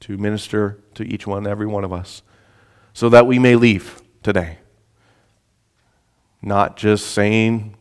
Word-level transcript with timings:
to 0.00 0.16
minister 0.16 0.78
to 0.94 1.04
each 1.04 1.26
one, 1.26 1.46
every 1.46 1.66
one 1.66 1.84
of 1.84 1.92
us, 1.92 2.22
so 2.92 3.08
that 3.08 3.26
we 3.26 3.38
may 3.38 3.56
leave 3.56 4.02
today. 4.22 4.58
Not 6.42 6.76
just 6.76 7.06
saying 7.06 7.76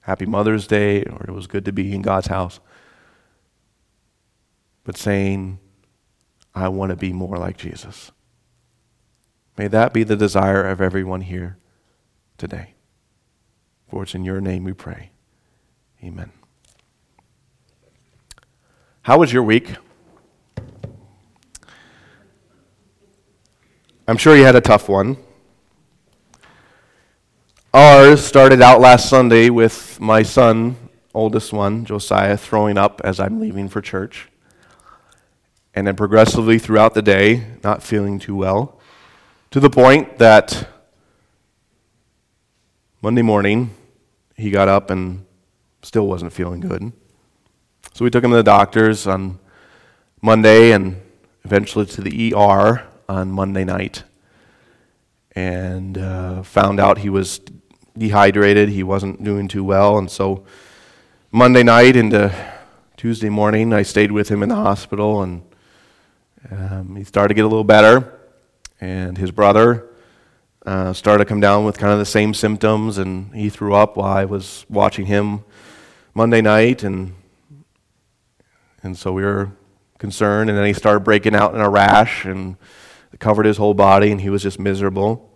Happy 0.00 0.26
Mother's 0.26 0.66
Day 0.66 1.02
or 1.04 1.24
it 1.26 1.32
was 1.32 1.46
good 1.46 1.64
to 1.64 1.72
be 1.72 1.94
in 1.94 2.02
God's 2.02 2.26
house, 2.26 2.60
but 4.84 4.96
saying, 4.96 5.58
I 6.54 6.68
want 6.68 6.90
to 6.90 6.96
be 6.96 7.12
more 7.12 7.36
like 7.36 7.56
Jesus. 7.56 8.10
May 9.56 9.68
that 9.68 9.92
be 9.92 10.04
the 10.04 10.16
desire 10.16 10.64
of 10.68 10.80
everyone 10.80 11.20
here 11.20 11.58
today. 12.38 12.74
For 13.88 14.04
it's 14.04 14.14
in 14.14 14.24
your 14.24 14.40
name 14.40 14.64
we 14.64 14.72
pray. 14.72 15.10
Amen. 16.02 16.32
How 19.02 19.18
was 19.18 19.32
your 19.32 19.42
week? 19.42 19.76
I'm 24.10 24.16
sure 24.16 24.36
you 24.36 24.42
had 24.42 24.56
a 24.56 24.60
tough 24.60 24.88
one. 24.88 25.16
Ours 27.72 28.20
started 28.20 28.60
out 28.60 28.80
last 28.80 29.08
Sunday 29.08 29.50
with 29.50 30.00
my 30.00 30.24
son, 30.24 30.74
oldest 31.14 31.52
one, 31.52 31.84
Josiah, 31.84 32.36
throwing 32.36 32.76
up 32.76 33.00
as 33.04 33.20
I'm 33.20 33.38
leaving 33.38 33.68
for 33.68 33.80
church. 33.80 34.28
And 35.74 35.86
then 35.86 35.94
progressively 35.94 36.58
throughout 36.58 36.94
the 36.94 37.02
day, 37.02 37.46
not 37.62 37.84
feeling 37.84 38.18
too 38.18 38.34
well, 38.34 38.80
to 39.52 39.60
the 39.60 39.70
point 39.70 40.18
that 40.18 40.68
Monday 43.02 43.22
morning, 43.22 43.70
he 44.34 44.50
got 44.50 44.66
up 44.66 44.90
and 44.90 45.24
still 45.82 46.08
wasn't 46.08 46.32
feeling 46.32 46.58
good. 46.58 46.92
So 47.94 48.04
we 48.04 48.10
took 48.10 48.24
him 48.24 48.30
to 48.30 48.38
the 48.38 48.42
doctors 48.42 49.06
on 49.06 49.38
Monday 50.20 50.72
and 50.72 51.00
eventually 51.44 51.86
to 51.86 52.00
the 52.00 52.34
ER 52.34 52.89
on 53.10 53.32
Monday 53.32 53.64
night 53.64 54.04
and 55.32 55.98
uh, 55.98 56.42
found 56.44 56.78
out 56.78 56.98
he 56.98 57.08
was 57.08 57.40
dehydrated. 57.98 58.68
He 58.68 58.84
wasn't 58.84 59.24
doing 59.24 59.48
too 59.48 59.64
well. 59.64 59.98
And 59.98 60.08
so 60.08 60.44
Monday 61.32 61.64
night 61.64 61.96
into 61.96 62.32
Tuesday 62.96 63.28
morning, 63.28 63.72
I 63.72 63.82
stayed 63.82 64.12
with 64.12 64.28
him 64.28 64.44
in 64.44 64.48
the 64.48 64.54
hospital 64.54 65.22
and 65.22 65.42
um, 66.52 66.94
he 66.94 67.02
started 67.02 67.28
to 67.28 67.34
get 67.34 67.44
a 67.44 67.48
little 67.48 67.64
better. 67.64 68.16
And 68.80 69.18
his 69.18 69.32
brother 69.32 69.88
uh, 70.64 70.92
started 70.92 71.24
to 71.24 71.28
come 71.28 71.40
down 71.40 71.64
with 71.64 71.78
kind 71.78 71.92
of 71.92 71.98
the 71.98 72.06
same 72.06 72.32
symptoms 72.32 72.96
and 72.96 73.34
he 73.34 73.50
threw 73.50 73.74
up 73.74 73.96
while 73.96 74.12
I 74.12 74.24
was 74.24 74.64
watching 74.68 75.06
him 75.06 75.42
Monday 76.14 76.42
night. 76.42 76.84
And, 76.84 77.14
and 78.84 78.96
so 78.96 79.12
we 79.12 79.24
were 79.24 79.50
concerned. 79.98 80.48
And 80.48 80.56
then 80.56 80.66
he 80.66 80.72
started 80.72 81.00
breaking 81.00 81.34
out 81.34 81.56
in 81.56 81.60
a 81.60 81.68
rash 81.68 82.24
and 82.24 82.56
it 83.12 83.20
covered 83.20 83.46
his 83.46 83.56
whole 83.56 83.74
body 83.74 84.10
and 84.10 84.20
he 84.20 84.30
was 84.30 84.42
just 84.42 84.58
miserable. 84.58 85.30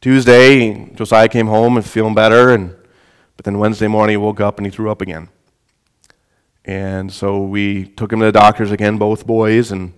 Tuesday, 0.00 0.90
Josiah 0.94 1.28
came 1.28 1.46
home 1.46 1.76
and 1.76 1.84
feeling 1.84 2.14
better, 2.14 2.54
and 2.54 2.74
but 3.36 3.44
then 3.44 3.58
Wednesday 3.58 3.86
morning 3.86 4.14
he 4.14 4.16
woke 4.16 4.40
up 4.40 4.58
and 4.58 4.66
he 4.66 4.70
threw 4.70 4.90
up 4.90 5.02
again. 5.02 5.28
And 6.64 7.12
so 7.12 7.42
we 7.42 7.84
took 7.86 8.12
him 8.12 8.20
to 8.20 8.26
the 8.26 8.32
doctors 8.32 8.70
again, 8.70 8.96
both 8.96 9.26
boys, 9.26 9.72
and 9.72 9.92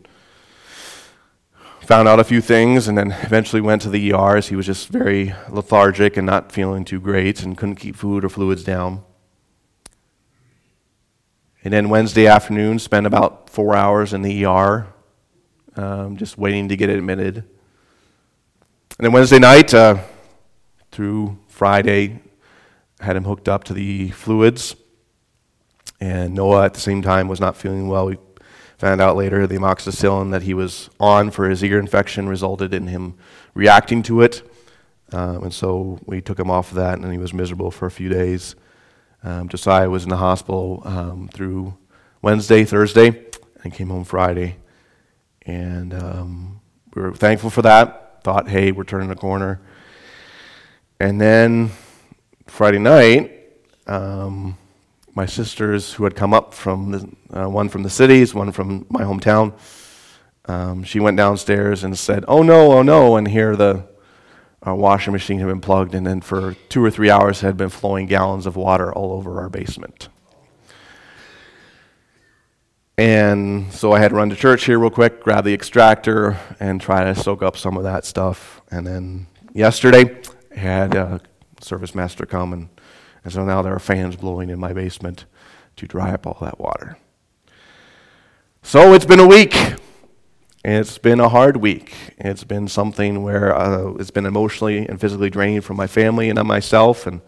found 1.80 2.08
out 2.08 2.20
a 2.20 2.24
few 2.24 2.40
things, 2.40 2.88
and 2.88 2.96
then 2.96 3.12
eventually 3.22 3.60
went 3.60 3.82
to 3.82 3.90
the 3.90 4.12
ER 4.12 4.36
as 4.36 4.48
he 4.48 4.56
was 4.56 4.66
just 4.66 4.88
very 4.88 5.34
lethargic 5.48 6.16
and 6.16 6.26
not 6.26 6.50
feeling 6.50 6.84
too 6.84 7.00
great 7.00 7.42
and 7.42 7.56
couldn't 7.56 7.76
keep 7.76 7.96
food 7.96 8.24
or 8.24 8.28
fluids 8.28 8.64
down. 8.64 9.04
And 11.64 11.72
then 11.72 11.88
Wednesday 11.88 12.26
afternoon, 12.26 12.78
spent 12.78 13.06
about 13.06 13.50
four 13.50 13.76
hours 13.76 14.12
in 14.12 14.22
the 14.22 14.44
ER, 14.44 14.91
um, 15.76 16.16
just 16.16 16.38
waiting 16.38 16.68
to 16.68 16.76
get 16.76 16.90
admitted. 16.90 17.36
And 17.36 19.06
then 19.06 19.12
Wednesday 19.12 19.38
night 19.38 19.72
uh, 19.72 19.98
through 20.90 21.38
Friday, 21.48 22.20
had 23.00 23.16
him 23.16 23.24
hooked 23.24 23.48
up 23.48 23.64
to 23.64 23.74
the 23.74 24.10
fluids. 24.10 24.76
And 26.00 26.34
Noah 26.34 26.64
at 26.64 26.74
the 26.74 26.80
same 26.80 27.02
time 27.02 27.28
was 27.28 27.40
not 27.40 27.56
feeling 27.56 27.88
well. 27.88 28.06
We 28.06 28.18
found 28.78 29.00
out 29.00 29.16
later 29.16 29.46
the 29.46 29.56
amoxicillin 29.56 30.30
that 30.30 30.42
he 30.42 30.54
was 30.54 30.90
on 30.98 31.30
for 31.30 31.48
his 31.48 31.62
ear 31.62 31.78
infection 31.78 32.28
resulted 32.28 32.72
in 32.74 32.86
him 32.86 33.14
reacting 33.54 34.02
to 34.04 34.22
it. 34.22 34.42
Um, 35.12 35.44
and 35.44 35.54
so 35.54 36.00
we 36.06 36.20
took 36.20 36.38
him 36.38 36.50
off 36.50 36.70
of 36.70 36.76
that, 36.76 36.98
and 36.98 37.12
he 37.12 37.18
was 37.18 37.34
miserable 37.34 37.70
for 37.70 37.86
a 37.86 37.90
few 37.90 38.08
days. 38.08 38.56
Um, 39.22 39.48
Josiah 39.48 39.90
was 39.90 40.04
in 40.04 40.08
the 40.08 40.16
hospital 40.16 40.82
um, 40.84 41.28
through 41.32 41.76
Wednesday, 42.22 42.64
Thursday, 42.64 43.26
and 43.62 43.72
came 43.72 43.90
home 43.90 44.04
Friday. 44.04 44.56
And 45.46 45.94
um, 45.94 46.60
we 46.94 47.02
were 47.02 47.14
thankful 47.14 47.50
for 47.50 47.62
that 47.62 48.02
thought, 48.22 48.48
hey, 48.48 48.72
we're 48.72 48.84
turning 48.84 49.10
a 49.10 49.16
corner. 49.16 49.60
And 51.00 51.20
then 51.20 51.70
Friday 52.46 52.78
night, 52.78 53.32
um, 53.86 54.56
my 55.14 55.26
sisters 55.26 55.92
who 55.92 56.04
had 56.04 56.14
come 56.14 56.32
up 56.32 56.54
from 56.54 56.90
the, 56.92 57.40
uh, 57.40 57.48
one 57.48 57.68
from 57.68 57.82
the 57.82 57.90
cities, 57.90 58.34
one 58.34 58.52
from 58.52 58.86
my 58.88 59.02
hometown, 59.02 59.54
um, 60.46 60.84
she 60.84 61.00
went 61.00 61.16
downstairs 61.16 61.84
and 61.84 61.96
said, 61.96 62.24
"Oh 62.26 62.42
no, 62.42 62.72
oh 62.72 62.82
no!" 62.82 63.16
And 63.16 63.28
here 63.28 63.54
the 63.54 63.84
uh, 64.66 64.74
washing 64.74 65.12
machine 65.12 65.38
had 65.38 65.48
been 65.48 65.60
plugged, 65.60 65.94
and 65.94 66.06
then 66.06 66.20
for 66.20 66.56
two 66.68 66.84
or 66.84 66.90
three 66.90 67.10
hours 67.10 67.40
had 67.40 67.56
been 67.56 67.68
flowing 67.68 68.06
gallons 68.06 68.46
of 68.46 68.56
water 68.56 68.92
all 68.92 69.12
over 69.12 69.40
our 69.40 69.48
basement. 69.48 70.08
And 73.02 73.72
so 73.72 73.90
I 73.90 73.98
had 73.98 74.10
to 74.10 74.14
run 74.14 74.30
to 74.30 74.36
church 74.36 74.66
here 74.66 74.78
real 74.78 74.88
quick, 74.88 75.24
grab 75.24 75.42
the 75.42 75.52
extractor, 75.52 76.38
and 76.60 76.80
try 76.80 77.02
to 77.02 77.16
soak 77.16 77.42
up 77.42 77.56
some 77.56 77.76
of 77.76 77.82
that 77.82 78.04
stuff. 78.04 78.60
And 78.70 78.86
then 78.86 79.26
yesterday, 79.52 80.22
I 80.54 80.56
had 80.56 80.94
a 80.94 81.20
service 81.60 81.96
master 81.96 82.26
come, 82.26 82.52
and, 82.52 82.68
and 83.24 83.32
so 83.32 83.44
now 83.44 83.60
there 83.60 83.74
are 83.74 83.80
fans 83.80 84.14
blowing 84.14 84.50
in 84.50 84.60
my 84.60 84.72
basement 84.72 85.24
to 85.78 85.88
dry 85.88 86.12
up 86.12 86.28
all 86.28 86.38
that 86.42 86.60
water. 86.60 86.96
So 88.62 88.94
it's 88.94 89.04
been 89.04 89.18
a 89.18 89.26
week. 89.26 89.56
It's 90.64 90.98
been 90.98 91.18
a 91.18 91.28
hard 91.28 91.56
week. 91.56 92.14
It's 92.18 92.44
been 92.44 92.68
something 92.68 93.24
where 93.24 93.52
uh, 93.52 93.94
it's 93.94 94.12
been 94.12 94.26
emotionally 94.26 94.86
and 94.86 95.00
physically 95.00 95.28
draining 95.28 95.62
from 95.62 95.76
my 95.76 95.88
family 95.88 96.30
and 96.30 96.38
on 96.38 96.46
myself, 96.46 97.08
and 97.08 97.20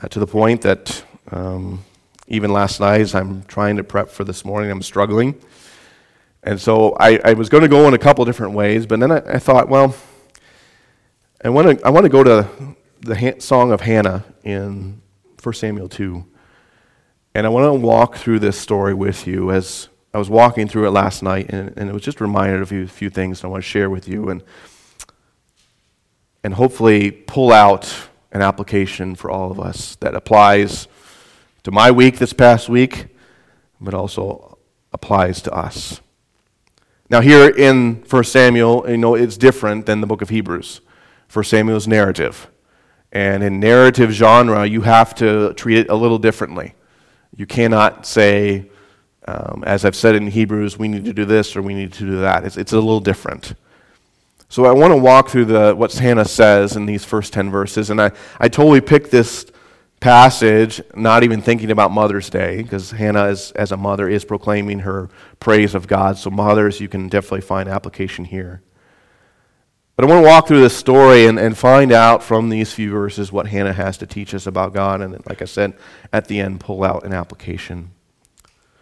uh, 0.00 0.08
to 0.08 0.18
the 0.18 0.26
point 0.26 0.62
that 0.62 1.04
um, 1.30 1.84
even 2.28 2.52
last 2.52 2.78
night, 2.78 3.00
as 3.00 3.14
I'm 3.14 3.42
trying 3.44 3.76
to 3.78 3.84
prep 3.84 4.10
for 4.10 4.22
this 4.22 4.44
morning, 4.44 4.70
I'm 4.70 4.82
struggling. 4.82 5.40
And 6.42 6.60
so 6.60 6.96
I, 7.00 7.18
I 7.24 7.32
was 7.32 7.48
going 7.48 7.62
to 7.62 7.68
go 7.68 7.88
in 7.88 7.94
a 7.94 7.98
couple 7.98 8.24
different 8.24 8.52
ways, 8.52 8.86
but 8.86 9.00
then 9.00 9.10
I, 9.10 9.16
I 9.34 9.38
thought, 9.38 9.68
well, 9.68 9.94
I 11.44 11.48
want 11.48 11.78
to 11.78 11.86
I 11.86 11.90
want 11.90 12.04
to 12.04 12.10
go 12.10 12.22
to 12.22 12.48
the 13.00 13.36
song 13.38 13.72
of 13.72 13.80
Hannah 13.80 14.24
in 14.44 15.00
1 15.42 15.54
Samuel 15.54 15.88
2. 15.88 16.24
And 17.34 17.46
I 17.46 17.50
want 17.50 17.64
to 17.64 17.74
walk 17.74 18.16
through 18.16 18.40
this 18.40 18.58
story 18.58 18.94
with 18.94 19.26
you 19.26 19.52
as 19.52 19.88
I 20.12 20.18
was 20.18 20.30
walking 20.30 20.68
through 20.68 20.88
it 20.88 20.90
last 20.90 21.22
night, 21.22 21.50
and, 21.50 21.76
and 21.76 21.88
it 21.88 21.92
was 21.92 22.02
just 22.02 22.20
reminded 22.20 22.62
of 22.62 22.72
a 22.72 22.86
few 22.86 23.10
things 23.10 23.44
I 23.44 23.46
want 23.46 23.62
to 23.62 23.68
share 23.68 23.90
with 23.90 24.08
you 24.08 24.30
and, 24.30 24.42
and 26.42 26.54
hopefully 26.54 27.10
pull 27.10 27.52
out 27.52 27.94
an 28.32 28.42
application 28.42 29.14
for 29.14 29.30
all 29.30 29.50
of 29.50 29.60
us 29.60 29.96
that 29.96 30.14
applies 30.14 30.88
to 31.68 31.72
my 31.72 31.90
week 31.90 32.16
this 32.16 32.32
past 32.32 32.70
week, 32.70 33.08
but 33.78 33.92
also 33.92 34.56
applies 34.90 35.42
to 35.42 35.52
us. 35.52 36.00
Now, 37.10 37.20
here 37.20 37.46
in 37.46 38.04
1 38.08 38.24
Samuel, 38.24 38.88
you 38.88 38.96
know, 38.96 39.14
it's 39.14 39.36
different 39.36 39.84
than 39.84 40.00
the 40.00 40.06
book 40.06 40.22
of 40.22 40.30
Hebrews. 40.30 40.80
1 41.30 41.44
Samuel's 41.44 41.86
narrative. 41.86 42.48
And 43.12 43.42
in 43.42 43.60
narrative 43.60 44.12
genre, 44.12 44.64
you 44.64 44.80
have 44.80 45.14
to 45.16 45.52
treat 45.54 45.76
it 45.76 45.90
a 45.90 45.94
little 45.94 46.18
differently. 46.18 46.72
You 47.36 47.44
cannot 47.44 48.06
say, 48.06 48.70
um, 49.26 49.62
as 49.66 49.84
I've 49.84 49.96
said 49.96 50.14
in 50.14 50.28
Hebrews, 50.28 50.78
we 50.78 50.88
need 50.88 51.04
to 51.04 51.12
do 51.12 51.26
this 51.26 51.54
or 51.54 51.60
we 51.60 51.74
need 51.74 51.92
to 51.94 52.04
do 52.06 52.20
that. 52.20 52.44
It's, 52.44 52.56
it's 52.56 52.72
a 52.72 52.76
little 52.76 53.00
different. 53.00 53.52
So 54.48 54.64
I 54.64 54.72
want 54.72 54.94
to 54.94 54.96
walk 54.96 55.28
through 55.28 55.44
the, 55.44 55.74
what 55.74 55.92
Hannah 55.92 56.24
says 56.24 56.76
in 56.76 56.86
these 56.86 57.04
first 57.04 57.34
10 57.34 57.50
verses. 57.50 57.90
And 57.90 58.00
I, 58.00 58.12
I 58.40 58.48
totally 58.48 58.80
picked 58.80 59.10
this 59.10 59.44
passage, 60.00 60.80
not 60.94 61.24
even 61.24 61.42
thinking 61.42 61.70
about 61.70 61.90
Mother's 61.90 62.30
Day, 62.30 62.62
because 62.62 62.92
Hannah, 62.92 63.26
is, 63.26 63.52
as 63.52 63.72
a 63.72 63.76
mother, 63.76 64.08
is 64.08 64.24
proclaiming 64.24 64.80
her 64.80 65.08
praise 65.40 65.74
of 65.74 65.86
God. 65.86 66.16
So, 66.16 66.30
mothers, 66.30 66.80
you 66.80 66.88
can 66.88 67.08
definitely 67.08 67.40
find 67.40 67.68
application 67.68 68.24
here. 68.24 68.62
But 69.96 70.04
I 70.04 70.08
want 70.08 70.24
to 70.24 70.28
walk 70.28 70.46
through 70.46 70.60
this 70.60 70.76
story 70.76 71.26
and, 71.26 71.38
and 71.38 71.58
find 71.58 71.90
out 71.90 72.22
from 72.22 72.50
these 72.50 72.72
few 72.72 72.92
verses 72.92 73.32
what 73.32 73.48
Hannah 73.48 73.72
has 73.72 73.98
to 73.98 74.06
teach 74.06 74.32
us 74.32 74.46
about 74.46 74.72
God. 74.72 75.00
And, 75.00 75.14
like 75.26 75.42
I 75.42 75.46
said, 75.46 75.74
at 76.12 76.28
the 76.28 76.38
end, 76.38 76.60
pull 76.60 76.84
out 76.84 77.04
an 77.04 77.12
application. 77.12 77.90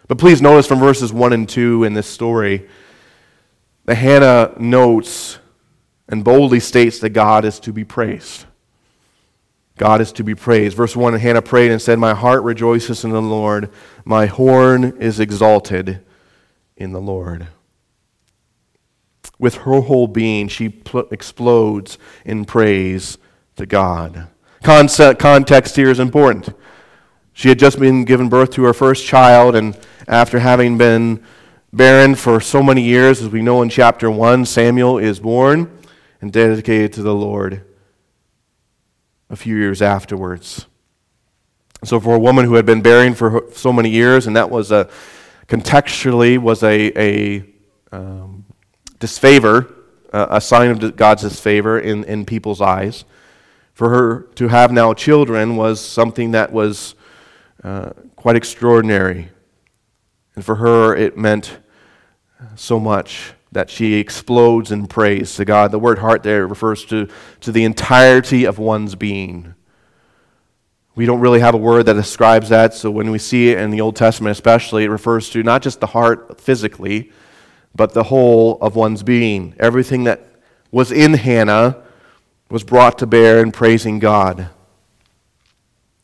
But 0.07 0.19
please 0.19 0.41
notice 0.41 0.67
from 0.67 0.79
verses 0.79 1.11
1 1.11 1.33
and 1.33 1.49
2 1.49 1.83
in 1.83 1.93
this 1.93 2.07
story 2.07 2.67
that 3.85 3.95
Hannah 3.95 4.53
notes 4.59 5.39
and 6.07 6.23
boldly 6.23 6.59
states 6.59 6.99
that 6.99 7.09
God 7.09 7.45
is 7.45 7.59
to 7.61 7.73
be 7.73 7.83
praised. 7.83 8.45
God 9.77 10.01
is 10.01 10.11
to 10.13 10.23
be 10.23 10.35
praised. 10.35 10.75
Verse 10.75 10.95
1 10.95 11.13
Hannah 11.19 11.41
prayed 11.41 11.71
and 11.71 11.81
said, 11.81 11.99
My 11.99 12.13
heart 12.13 12.43
rejoices 12.43 13.03
in 13.03 13.11
the 13.11 13.21
Lord, 13.21 13.69
my 14.03 14.25
horn 14.25 14.97
is 14.99 15.19
exalted 15.19 16.03
in 16.75 16.91
the 16.91 17.01
Lord. 17.01 17.47
With 19.39 19.55
her 19.55 19.81
whole 19.81 20.07
being, 20.07 20.47
she 20.47 20.69
pl- 20.69 21.07
explodes 21.11 21.99
in 22.25 22.45
praise 22.45 23.19
to 23.55 23.67
God. 23.67 24.27
Concept, 24.63 25.19
context 25.19 25.75
here 25.75 25.91
is 25.91 25.99
important. 25.99 26.49
She 27.33 27.49
had 27.49 27.59
just 27.59 27.79
been 27.79 28.03
given 28.03 28.29
birth 28.29 28.49
to 28.51 28.63
her 28.63 28.73
first 28.73 29.05
child, 29.05 29.55
and 29.55 29.77
after 30.07 30.39
having 30.39 30.79
been 30.79 31.23
barren 31.71 32.15
for 32.15 32.41
so 32.41 32.63
many 32.63 32.81
years, 32.81 33.21
as 33.21 33.29
we 33.29 33.43
know 33.43 33.61
in 33.61 33.69
chapter 33.69 34.09
1, 34.09 34.45
Samuel 34.45 34.97
is 34.97 35.19
born 35.19 35.71
and 36.19 36.33
dedicated 36.33 36.93
to 36.93 37.03
the 37.03 37.13
Lord 37.13 37.66
a 39.29 39.35
few 39.35 39.55
years 39.55 39.81
afterwards. 39.81 40.65
So, 41.83 41.99
for 41.99 42.15
a 42.15 42.19
woman 42.19 42.45
who 42.45 42.55
had 42.55 42.65
been 42.65 42.81
bearing 42.81 43.13
for 43.13 43.45
so 43.53 43.71
many 43.71 43.89
years, 43.89 44.27
and 44.27 44.35
that 44.35 44.49
was 44.49 44.71
a 44.71 44.89
contextually 45.47 46.37
was 46.37 46.63
a, 46.63 46.91
a 46.99 47.45
um, 47.91 48.45
disfavor, 48.99 49.73
a 50.11 50.41
sign 50.41 50.71
of 50.71 50.95
God's 50.95 51.21
disfavor 51.21 51.79
in, 51.79 52.03
in 52.05 52.25
people's 52.25 52.61
eyes. 52.61 53.05
For 53.73 53.89
her 53.89 54.21
to 54.35 54.47
have 54.47 54.71
now 54.71 54.93
children 54.93 55.55
was 55.55 55.79
something 55.79 56.31
that 56.31 56.51
was 56.51 56.95
uh, 57.63 57.91
quite 58.15 58.35
extraordinary. 58.35 59.29
And 60.35 60.43
for 60.43 60.55
her, 60.55 60.95
it 60.95 61.17
meant 61.17 61.59
so 62.55 62.79
much 62.79 63.33
that 63.51 63.69
she 63.69 63.95
explodes 63.95 64.71
in 64.71 64.87
praise 64.87 65.35
to 65.35 65.45
God. 65.45 65.71
The 65.71 65.79
word 65.79 65.99
heart 65.99 66.23
there 66.23 66.45
refers 66.45 66.85
to, 66.85 67.07
to 67.41 67.51
the 67.51 67.63
entirety 67.63 68.45
of 68.45 68.59
one's 68.59 68.95
being. 68.95 69.53
We 70.95 71.05
don't 71.05 71.19
really 71.19 71.39
have 71.39 71.53
a 71.53 71.59
word 71.59 71.85
that 71.85 71.93
describes 71.93 72.49
that, 72.49 72.73
so 72.73 72.89
when 72.89 73.11
we 73.11 73.19
see 73.19 73.49
it 73.49 73.59
in 73.59 73.69
the 73.69 73.81
Old 73.81 73.95
Testament 73.95 74.31
especially, 74.31 74.83
it 74.83 74.89
refers 74.89 75.29
to 75.29 75.43
not 75.43 75.61
just 75.61 75.79
the 75.79 75.87
heart 75.87 76.41
physically, 76.41 77.11
but 77.75 77.93
the 77.93 78.03
whole 78.03 78.57
of 78.61 78.75
one's 78.75 79.03
being. 79.03 79.55
Everything 79.59 80.05
that 80.05 80.27
was 80.71 80.91
in 80.91 81.13
Hannah 81.13 81.83
was 82.49 82.63
brought 82.63 82.97
to 82.99 83.05
bear 83.05 83.41
in 83.41 83.51
praising 83.51 83.99
God. 83.99 84.49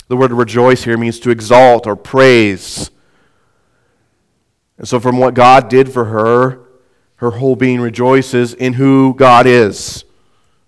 The 0.08 0.18
word 0.18 0.32
rejoice 0.32 0.84
here 0.84 0.98
means 0.98 1.20
to 1.22 1.32
exalt 1.32 1.88
or 1.88 1.96
praise. 1.96 2.92
And 4.78 4.88
so, 4.88 5.00
from 5.00 5.18
what 5.18 5.34
God 5.34 5.70
did 5.70 5.92
for 5.92 6.06
her, 6.06 6.60
her 7.24 7.32
whole 7.32 7.56
being 7.56 7.80
rejoices 7.80 8.54
in 8.54 8.74
who 8.74 9.16
God 9.16 9.48
is 9.48 10.04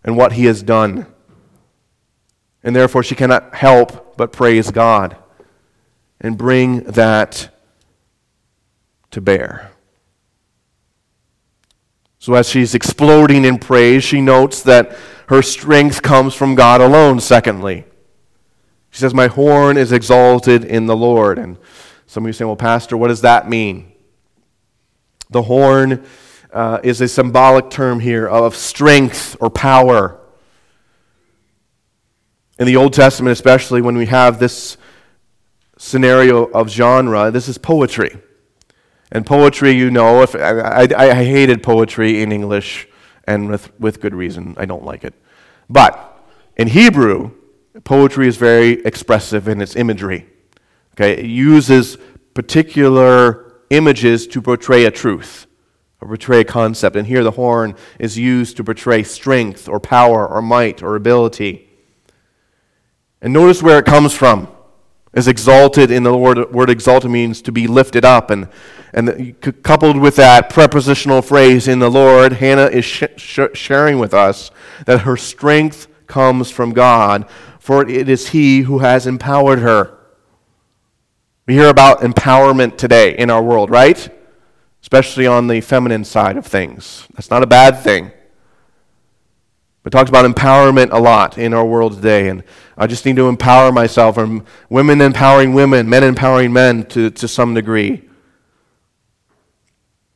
and 0.05 0.15
what 0.15 0.31
He 0.31 0.45
has 0.45 0.63
done. 0.63 1.05
And 2.63 2.73
therefore, 2.73 3.03
she 3.03 3.13
cannot 3.13 3.53
help 3.53 4.15
but 4.15 4.31
praise 4.31 4.71
God 4.71 5.17
and 6.21 6.37
bring 6.37 6.85
that 6.85 7.53
to 9.11 9.19
bear. 9.19 9.73
So, 12.19 12.35
as 12.35 12.47
she's 12.47 12.73
exploding 12.73 13.43
in 13.43 13.59
praise, 13.59 14.05
she 14.05 14.21
notes 14.21 14.61
that 14.63 14.97
her 15.27 15.41
strength 15.41 16.01
comes 16.01 16.33
from 16.33 16.55
God 16.55 16.79
alone, 16.79 17.19
secondly. 17.19 17.83
She 18.91 19.01
says, 19.01 19.13
My 19.13 19.27
horn 19.27 19.75
is 19.75 19.91
exalted 19.91 20.63
in 20.63 20.85
the 20.85 20.95
Lord. 20.95 21.37
And 21.37 21.57
some 22.07 22.23
of 22.23 22.29
you 22.29 22.33
say, 22.33 22.45
Well, 22.45 22.55
Pastor, 22.55 22.95
what 22.95 23.09
does 23.09 23.21
that 23.21 23.49
mean? 23.49 23.91
The 25.29 25.41
horn 25.41 26.05
uh, 26.55 26.79
is 26.83 27.01
a 27.01 27.07
symbolic 27.07 27.69
term 27.69 27.99
here 27.99 28.27
of 28.27 28.55
strength 28.55 29.37
or 29.39 29.51
power. 29.51 30.19
In 32.57 32.65
the 32.65 32.77
Old 32.77 32.93
Testament, 32.93 33.33
especially 33.33 33.81
when 33.81 33.97
we 33.97 34.07
have 34.07 34.39
this 34.39 34.77
scenario 35.77 36.45
of 36.45 36.69
genre, 36.69 37.29
this 37.29 37.47
is 37.47 37.57
poetry. 37.57 38.17
And 39.11 39.25
poetry, 39.25 39.71
you 39.73 39.91
know, 39.91 40.23
if 40.23 40.33
I, 40.35 40.85
I, 40.85 41.11
I, 41.11 41.23
hated 41.23 41.61
poetry 41.61 42.23
in 42.23 42.31
English, 42.31 42.87
and 43.27 43.49
with, 43.49 43.77
with 43.79 43.99
good 43.99 44.15
reason. 44.15 44.55
I 44.57 44.65
don't 44.65 44.83
like 44.83 45.03
it. 45.03 45.13
But 45.69 46.23
in 46.57 46.67
Hebrew, 46.67 47.31
poetry 47.83 48.27
is 48.27 48.37
very 48.37 48.83
expressive 48.85 49.47
in 49.47 49.61
its 49.61 49.75
imagery. 49.75 50.27
Okay, 50.93 51.13
it 51.13 51.25
uses 51.25 51.97
particular 52.33 53.53
images 53.69 54.27
to 54.27 54.41
portray 54.41 54.85
a 54.85 54.91
truth, 54.91 55.47
or 56.05 56.09
portray 56.09 56.41
a 56.41 56.45
concept. 56.45 56.95
And 56.95 57.07
here 57.07 57.23
the 57.23 57.31
horn 57.31 57.75
is 57.99 58.15
used 58.15 58.57
to 58.57 58.63
portray 58.63 59.01
strength, 59.01 59.67
or 59.67 59.79
power, 59.79 60.27
or 60.27 60.41
might, 60.41 60.83
or 60.83 60.95
ability. 60.95 61.67
And 63.21 63.33
notice 63.33 63.63
where 63.63 63.79
it 63.79 63.85
comes 63.85 64.13
from. 64.13 64.47
Is 65.13 65.27
exalted 65.27 65.91
in 65.91 66.03
the 66.03 66.15
word, 66.15 66.51
word 66.51 66.69
exalted 66.69 67.09
means 67.09 67.41
to 67.43 67.51
be 67.51 67.67
lifted 67.67 68.03
up. 68.03 68.29
And, 68.29 68.49
and 68.93 69.35
coupled 69.63 69.97
with 69.97 70.17
that 70.17 70.49
prepositional 70.49 71.21
phrase 71.21 71.67
in 71.67 71.79
the 71.79 71.89
Lord, 71.89 72.33
Hannah 72.33 72.67
is 72.67 72.83
sh- 72.83 73.03
sh- 73.15 73.39
sharing 73.53 73.97
with 73.97 74.13
us 74.13 74.51
that 74.85 75.01
her 75.01 75.15
strength 75.17 75.87
comes 76.05 76.51
from 76.51 76.73
God, 76.73 77.27
for 77.59 77.87
it 77.89 78.09
is 78.09 78.29
He 78.29 78.61
who 78.61 78.79
has 78.79 79.07
empowered 79.07 79.59
her. 79.59 79.97
We 81.47 81.53
hear 81.53 81.69
about 81.69 82.01
empowerment 82.01 82.77
today 82.77 83.17
in 83.17 83.29
our 83.29 83.41
world, 83.41 83.69
right? 83.69 84.09
Especially 84.85 85.25
on 85.25 85.47
the 85.47 85.61
feminine 85.61 86.03
side 86.03 86.37
of 86.37 86.45
things. 86.45 87.07
That's 87.15 87.31
not 87.31 87.41
a 87.41 87.47
bad 87.47 87.79
thing. 87.79 88.11
It 89.83 89.89
talks 89.89 90.09
about 90.09 90.31
empowerment 90.31 90.91
a 90.91 90.99
lot 90.99 91.39
in 91.39 91.55
our 91.55 91.65
world 91.65 91.95
today, 91.95 92.29
and 92.29 92.43
I 92.77 92.85
just 92.85 93.03
need 93.03 93.15
to 93.15 93.27
empower 93.27 93.71
myself, 93.71 94.15
or 94.15 94.43
women 94.69 95.01
empowering 95.01 95.55
women, 95.55 95.89
men 95.89 96.03
empowering 96.03 96.53
men 96.53 96.85
to, 96.89 97.09
to 97.09 97.27
some 97.27 97.55
degree. 97.55 98.07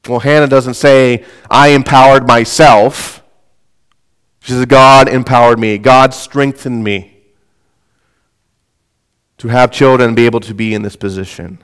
Well, 0.07 0.19
Hannah 0.19 0.47
doesn't 0.47 0.75
say, 0.75 1.25
I 1.49 1.69
empowered 1.69 2.27
myself. 2.27 3.23
She 4.41 4.51
says, 4.51 4.67
God 4.67 5.09
empowered 5.09 5.57
me, 5.57 5.79
God 5.79 6.13
strengthened 6.13 6.83
me 6.83 7.23
to 9.39 9.47
have 9.47 9.71
children 9.71 10.09
and 10.09 10.15
be 10.15 10.27
able 10.27 10.41
to 10.41 10.53
be 10.53 10.75
in 10.75 10.83
this 10.83 10.95
position. 10.95 11.57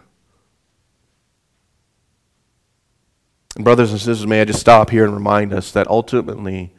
Brothers 3.64 3.92
and 3.92 4.00
sisters, 4.00 4.28
may 4.28 4.42
I 4.42 4.46
just 4.46 4.60
stop 4.60 4.90
here 4.90 5.06
and 5.06 5.14
remind 5.14 5.54
us 5.54 5.72
that 5.72 5.88
ultimately, 5.88 6.74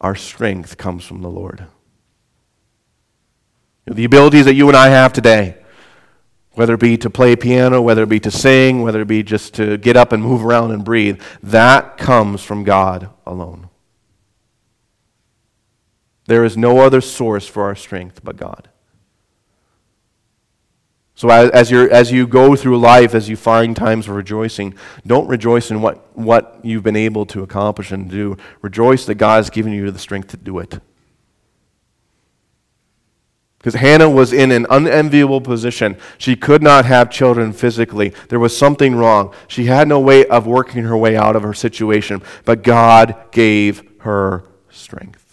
our 0.00 0.14
strength 0.14 0.76
comes 0.76 1.04
from 1.04 1.22
the 1.22 1.30
Lord. 1.30 1.66
The 3.86 4.04
abilities 4.04 4.44
that 4.44 4.54
you 4.54 4.68
and 4.68 4.76
I 4.76 4.88
have 4.88 5.12
today, 5.12 5.58
whether 6.52 6.74
it 6.74 6.80
be 6.80 6.96
to 6.98 7.10
play 7.10 7.36
piano, 7.36 7.80
whether 7.82 8.02
it 8.02 8.08
be 8.08 8.20
to 8.20 8.30
sing, 8.30 8.82
whether 8.82 9.00
it 9.00 9.08
be 9.08 9.22
just 9.22 9.54
to 9.54 9.76
get 9.76 9.96
up 9.96 10.12
and 10.12 10.22
move 10.22 10.44
around 10.44 10.70
and 10.70 10.84
breathe, 10.84 11.20
that 11.42 11.96
comes 11.98 12.42
from 12.42 12.64
God 12.64 13.10
alone. 13.26 13.68
There 16.26 16.44
is 16.44 16.56
no 16.56 16.80
other 16.80 17.00
source 17.00 17.46
for 17.46 17.64
our 17.64 17.76
strength 17.76 18.22
but 18.24 18.36
God. 18.36 18.68
So 21.16 21.30
as, 21.30 21.70
you 21.70 21.88
as 21.88 22.12
you 22.12 22.26
go 22.26 22.54
through 22.56 22.78
life, 22.78 23.14
as 23.14 23.26
you 23.26 23.36
find 23.36 23.74
times 23.74 24.06
of 24.06 24.14
rejoicing, 24.14 24.74
don't 25.06 25.26
rejoice 25.26 25.70
in 25.70 25.80
what, 25.80 26.14
what 26.14 26.60
you've 26.62 26.82
been 26.82 26.94
able 26.94 27.24
to 27.26 27.42
accomplish 27.42 27.90
and 27.90 28.10
do. 28.10 28.36
Rejoice 28.60 29.06
that 29.06 29.14
God 29.14 29.36
has 29.36 29.48
given 29.48 29.72
you 29.72 29.90
the 29.90 29.98
strength 29.98 30.28
to 30.28 30.36
do 30.36 30.58
it. 30.58 30.78
Because 33.56 33.80
Hannah 33.80 34.10
was 34.10 34.34
in 34.34 34.52
an 34.52 34.66
unenviable 34.68 35.40
position. 35.40 35.96
She 36.18 36.36
could 36.36 36.62
not 36.62 36.84
have 36.84 37.10
children 37.10 37.54
physically. 37.54 38.10
There 38.28 38.38
was 38.38 38.56
something 38.56 38.94
wrong. 38.94 39.32
She 39.48 39.64
had 39.64 39.88
no 39.88 39.98
way 39.98 40.26
of 40.26 40.46
working 40.46 40.84
her 40.84 40.96
way 40.98 41.16
out 41.16 41.34
of 41.34 41.42
her 41.42 41.54
situation, 41.54 42.22
but 42.44 42.62
God 42.62 43.16
gave 43.32 43.82
her 44.00 44.44
strength. 44.68 45.25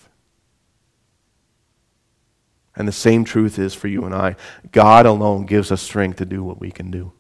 And 2.76 2.88
the 2.88 2.92
same 2.92 3.24
truth 3.24 3.60
is 3.60 3.74
for 3.74 3.88
you 3.88 4.04
and 4.04 4.16
I. 4.16 4.36
God 4.72 5.06
alone 5.06 5.46
gives 5.46 5.72
us 5.72 5.82
strength 5.82 6.18
to 6.18 6.26
do 6.26 6.44
what 6.44 6.60
we 6.60 6.72
can 6.72 6.90
do. 6.90 7.14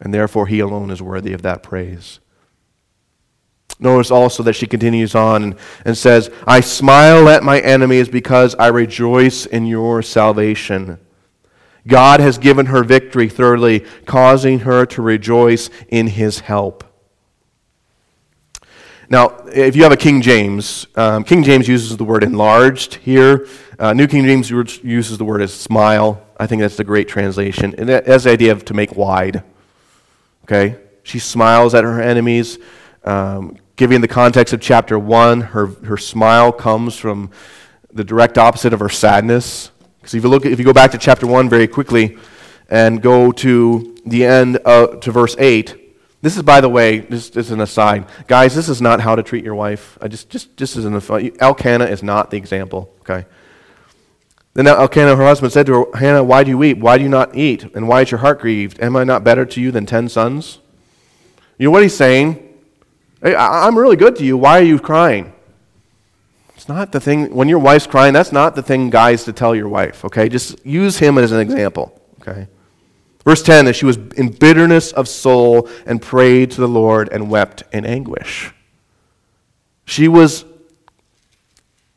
And 0.00 0.12
therefore, 0.12 0.46
He 0.46 0.60
alone 0.60 0.90
is 0.90 1.02
worthy 1.02 1.32
of 1.32 1.42
that 1.42 1.62
praise. 1.62 2.20
Notice 3.78 4.10
also 4.10 4.42
that 4.42 4.54
she 4.54 4.66
continues 4.66 5.14
on 5.14 5.42
and, 5.42 5.56
and 5.84 5.96
says, 5.96 6.30
I 6.46 6.60
smile 6.60 7.28
at 7.28 7.42
my 7.42 7.60
enemies 7.60 8.08
because 8.08 8.54
I 8.56 8.66
rejoice 8.66 9.46
in 9.46 9.66
your 9.66 10.02
salvation. 10.02 10.98
God 11.86 12.20
has 12.20 12.36
given 12.36 12.66
her 12.66 12.84
victory, 12.84 13.28
thirdly, 13.28 13.80
causing 14.04 14.60
her 14.60 14.84
to 14.86 15.00
rejoice 15.00 15.70
in 15.88 16.08
his 16.08 16.40
help. 16.40 16.84
Now, 19.10 19.38
if 19.52 19.74
you 19.74 19.82
have 19.82 19.90
a 19.90 19.96
King 19.96 20.22
James, 20.22 20.86
um, 20.94 21.24
King 21.24 21.42
James 21.42 21.66
uses 21.66 21.96
the 21.96 22.04
word 22.04 22.22
enlarged 22.22 22.94
here. 22.94 23.48
Uh, 23.76 23.92
New 23.92 24.06
King 24.06 24.24
James 24.24 24.48
uses 24.50 25.18
the 25.18 25.24
word 25.24 25.42
as 25.42 25.52
smile. 25.52 26.24
I 26.38 26.46
think 26.46 26.62
that's 26.62 26.76
the 26.76 26.84
great 26.84 27.08
translation. 27.08 27.74
And 27.76 27.90
it 27.90 28.06
has 28.06 28.22
the 28.22 28.30
idea 28.30 28.52
of 28.52 28.64
to 28.66 28.74
make 28.74 28.94
wide. 28.94 29.42
Okay? 30.44 30.76
She 31.02 31.18
smiles 31.18 31.74
at 31.74 31.82
her 31.82 32.00
enemies. 32.00 32.60
Um, 33.02 33.56
giving 33.74 34.00
the 34.00 34.06
context 34.06 34.54
of 34.54 34.60
chapter 34.60 34.96
1, 34.96 35.40
her, 35.40 35.66
her 35.66 35.96
smile 35.96 36.52
comes 36.52 36.96
from 36.96 37.32
the 37.92 38.04
direct 38.04 38.38
opposite 38.38 38.72
of 38.72 38.78
her 38.78 38.88
sadness. 38.88 39.72
Because 39.98 40.14
if 40.14 40.22
you, 40.22 40.28
look, 40.28 40.46
if 40.46 40.60
you 40.60 40.64
go 40.64 40.72
back 40.72 40.92
to 40.92 40.98
chapter 40.98 41.26
1 41.26 41.48
very 41.48 41.66
quickly 41.66 42.16
and 42.68 43.02
go 43.02 43.32
to 43.32 43.96
the 44.06 44.24
end, 44.24 44.58
of, 44.58 45.00
to 45.00 45.10
verse 45.10 45.34
8, 45.36 45.79
This 46.22 46.36
is, 46.36 46.42
by 46.42 46.60
the 46.60 46.68
way, 46.68 47.00
just 47.00 47.36
as 47.36 47.50
an 47.50 47.60
aside, 47.60 48.06
guys. 48.26 48.54
This 48.54 48.68
is 48.68 48.82
not 48.82 49.00
how 49.00 49.16
to 49.16 49.22
treat 49.22 49.42
your 49.42 49.54
wife. 49.54 49.96
I 50.02 50.08
just, 50.08 50.28
just, 50.28 50.54
just 50.56 50.76
as 50.76 50.84
an 50.84 50.94
aside, 50.94 51.36
Elkanah 51.40 51.86
is 51.86 52.02
not 52.02 52.30
the 52.30 52.36
example. 52.36 52.94
Okay. 53.00 53.24
Then 54.52 54.66
Elkanah, 54.66 55.16
her 55.16 55.24
husband, 55.24 55.52
said 55.52 55.66
to 55.66 55.84
her, 55.84 55.96
Hannah, 55.96 56.22
why 56.22 56.44
do 56.44 56.50
you 56.50 56.58
weep? 56.58 56.78
Why 56.78 56.98
do 56.98 57.04
you 57.04 57.08
not 57.08 57.34
eat? 57.36 57.64
And 57.74 57.88
why 57.88 58.02
is 58.02 58.10
your 58.10 58.18
heart 58.18 58.40
grieved? 58.40 58.80
Am 58.80 58.96
I 58.96 59.04
not 59.04 59.24
better 59.24 59.46
to 59.46 59.60
you 59.60 59.70
than 59.70 59.86
ten 59.86 60.08
sons? 60.08 60.58
You 61.56 61.66
know 61.66 61.70
what 61.70 61.82
he's 61.82 61.96
saying? 61.96 62.46
Hey, 63.22 63.34
I'm 63.34 63.78
really 63.78 63.96
good 63.96 64.16
to 64.16 64.24
you. 64.24 64.36
Why 64.36 64.58
are 64.58 64.64
you 64.64 64.78
crying? 64.78 65.32
It's 66.56 66.68
not 66.68 66.92
the 66.92 67.00
thing, 67.00 67.34
when 67.34 67.48
your 67.48 67.58
wife's 67.58 67.86
crying, 67.86 68.12
that's 68.12 68.32
not 68.32 68.54
the 68.54 68.62
thing, 68.62 68.90
guys, 68.90 69.24
to 69.24 69.32
tell 69.32 69.54
your 69.54 69.68
wife, 69.68 70.04
okay? 70.04 70.28
Just 70.28 70.66
use 70.66 70.98
him 70.98 71.16
as 71.16 71.32
an 71.32 71.40
example, 71.40 71.98
okay? 72.20 72.48
Verse 73.24 73.42
10 73.42 73.66
that 73.66 73.74
she 73.74 73.84
was 73.84 73.96
in 74.16 74.30
bitterness 74.30 74.92
of 74.92 75.08
soul 75.08 75.68
and 75.86 76.00
prayed 76.00 76.50
to 76.52 76.60
the 76.60 76.68
Lord 76.68 77.08
and 77.12 77.30
wept 77.30 77.62
in 77.72 77.84
anguish. 77.84 78.52
She 79.84 80.08
was 80.08 80.44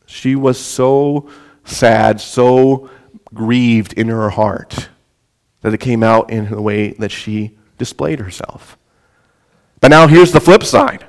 she 0.05 0.35
was 0.35 0.59
so 0.59 1.27
sad, 1.65 2.21
so 2.21 2.89
grieved 3.33 3.93
in 3.93 4.09
her 4.09 4.29
heart 4.29 4.89
that 5.61 5.73
it 5.73 5.79
came 5.79 6.03
out 6.03 6.29
in 6.29 6.51
the 6.51 6.61
way 6.61 6.91
that 6.93 7.11
she 7.11 7.57
displayed 7.77 8.19
herself. 8.19 8.77
But 9.79 9.89
now 9.89 10.07
here's 10.07 10.31
the 10.31 10.39
flip 10.39 10.63
side. 10.63 11.07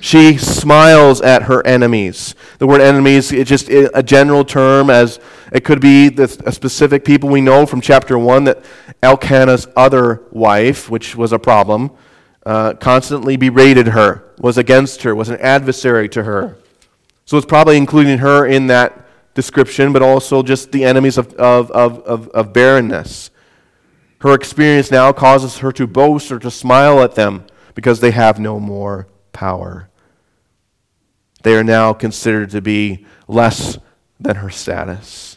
She 0.00 0.38
smiles 0.38 1.20
at 1.20 1.42
her 1.42 1.64
enemies. 1.66 2.34
The 2.58 2.66
word 2.66 2.80
enemies 2.80 3.30
is 3.32 3.46
just 3.46 3.68
a 3.68 4.02
general 4.02 4.44
term, 4.44 4.90
as 4.90 5.20
it 5.52 5.64
could 5.64 5.80
be 5.80 6.08
the, 6.08 6.24
a 6.46 6.52
specific 6.52 7.04
people 7.04 7.28
we 7.28 7.42
know 7.42 7.66
from 7.66 7.80
chapter 7.80 8.18
1 8.18 8.44
that 8.44 8.64
Elkanah's 9.02 9.68
other 9.76 10.22
wife, 10.30 10.88
which 10.88 11.14
was 11.14 11.32
a 11.32 11.38
problem, 11.38 11.90
uh, 12.46 12.74
constantly 12.74 13.36
berated 13.36 13.88
her, 13.88 14.32
was 14.38 14.56
against 14.56 15.02
her, 15.02 15.14
was 15.14 15.28
an 15.28 15.38
adversary 15.40 16.08
to 16.08 16.24
her. 16.24 16.56
So 17.26 17.36
it's 17.36 17.46
probably 17.46 17.76
including 17.76 18.18
her 18.18 18.46
in 18.46 18.66
that 18.68 19.06
description, 19.34 19.92
but 19.92 20.02
also 20.02 20.42
just 20.42 20.72
the 20.72 20.84
enemies 20.84 21.18
of, 21.18 21.32
of, 21.34 21.70
of, 21.70 22.28
of 22.28 22.52
barrenness. 22.52 23.30
Her 24.20 24.34
experience 24.34 24.90
now 24.90 25.12
causes 25.12 25.58
her 25.58 25.70
to 25.72 25.86
boast 25.86 26.32
or 26.32 26.38
to 26.38 26.50
smile 26.50 27.00
at 27.00 27.14
them 27.14 27.44
because 27.74 28.00
they 28.00 28.12
have 28.12 28.38
no 28.38 28.58
more 28.58 29.06
power. 29.32 29.88
They 31.42 31.56
are 31.56 31.64
now 31.64 31.92
considered 31.92 32.50
to 32.50 32.62
be 32.62 33.04
less 33.26 33.78
than 34.20 34.36
her 34.36 34.50
status. 34.50 35.31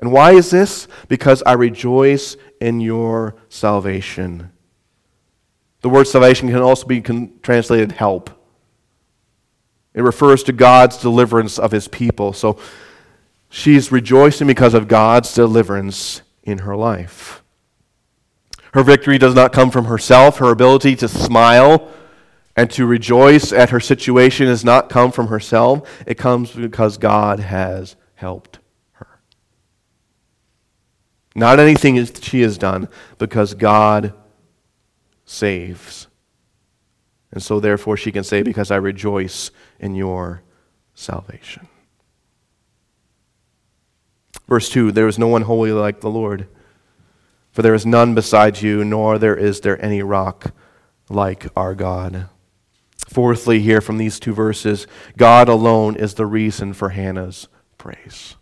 And 0.00 0.12
why 0.12 0.32
is 0.32 0.50
this? 0.50 0.88
Because 1.08 1.42
I 1.44 1.52
rejoice 1.54 2.36
in 2.60 2.80
your 2.80 3.36
salvation. 3.48 4.52
The 5.80 5.88
word 5.88 6.06
salvation 6.06 6.48
can 6.48 6.60
also 6.60 6.86
be 6.86 7.00
translated 7.00 7.92
help. 7.92 8.30
It 9.94 10.02
refers 10.02 10.42
to 10.44 10.52
God's 10.52 10.98
deliverance 10.98 11.58
of 11.58 11.72
his 11.72 11.88
people. 11.88 12.32
So 12.32 12.58
she's 13.48 13.90
rejoicing 13.90 14.46
because 14.46 14.74
of 14.74 14.88
God's 14.88 15.32
deliverance 15.32 16.22
in 16.42 16.58
her 16.58 16.76
life. 16.76 17.42
Her 18.74 18.82
victory 18.82 19.16
does 19.16 19.34
not 19.34 19.54
come 19.54 19.70
from 19.70 19.86
herself. 19.86 20.36
Her 20.38 20.50
ability 20.50 20.96
to 20.96 21.08
smile 21.08 21.90
and 22.56 22.70
to 22.72 22.84
rejoice 22.84 23.52
at 23.52 23.70
her 23.70 23.80
situation 23.80 24.48
has 24.48 24.64
not 24.64 24.90
come 24.90 25.12
from 25.12 25.28
herself. 25.28 25.88
It 26.06 26.18
comes 26.18 26.52
because 26.52 26.98
God 26.98 27.40
has 27.40 27.96
helped. 28.16 28.58
Not 31.36 31.60
anything 31.60 31.96
is 31.96 32.14
she 32.22 32.40
has 32.40 32.56
done, 32.56 32.88
because 33.18 33.52
God 33.52 34.14
saves. 35.26 36.06
And 37.30 37.42
so, 37.42 37.60
therefore, 37.60 37.98
she 37.98 38.10
can 38.10 38.24
say, 38.24 38.42
Because 38.42 38.70
I 38.70 38.76
rejoice 38.76 39.50
in 39.78 39.94
your 39.94 40.42
salvation. 40.94 41.68
Verse 44.48 44.70
2 44.70 44.92
There 44.92 45.06
is 45.06 45.18
no 45.18 45.28
one 45.28 45.42
holy 45.42 45.72
like 45.72 46.00
the 46.00 46.08
Lord, 46.08 46.48
for 47.52 47.60
there 47.60 47.74
is 47.74 47.84
none 47.84 48.14
besides 48.14 48.62
you, 48.62 48.82
nor 48.82 49.18
there 49.18 49.36
is 49.36 49.60
there 49.60 49.80
any 49.84 50.02
rock 50.02 50.54
like 51.10 51.48
our 51.54 51.74
God. 51.74 52.30
Fourthly, 53.08 53.60
here 53.60 53.82
from 53.82 53.98
these 53.98 54.18
two 54.18 54.32
verses, 54.32 54.86
God 55.18 55.50
alone 55.50 55.96
is 55.96 56.14
the 56.14 56.24
reason 56.24 56.72
for 56.72 56.88
Hannah's 56.88 57.48
praise. 57.76 58.36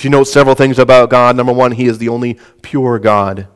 She 0.00 0.08
notes 0.08 0.32
several 0.32 0.54
things 0.54 0.78
about 0.78 1.10
God. 1.10 1.36
Number 1.36 1.52
one, 1.52 1.72
He 1.72 1.84
is 1.84 1.98
the 1.98 2.08
only 2.08 2.38
pure 2.62 2.98
God. 2.98 3.48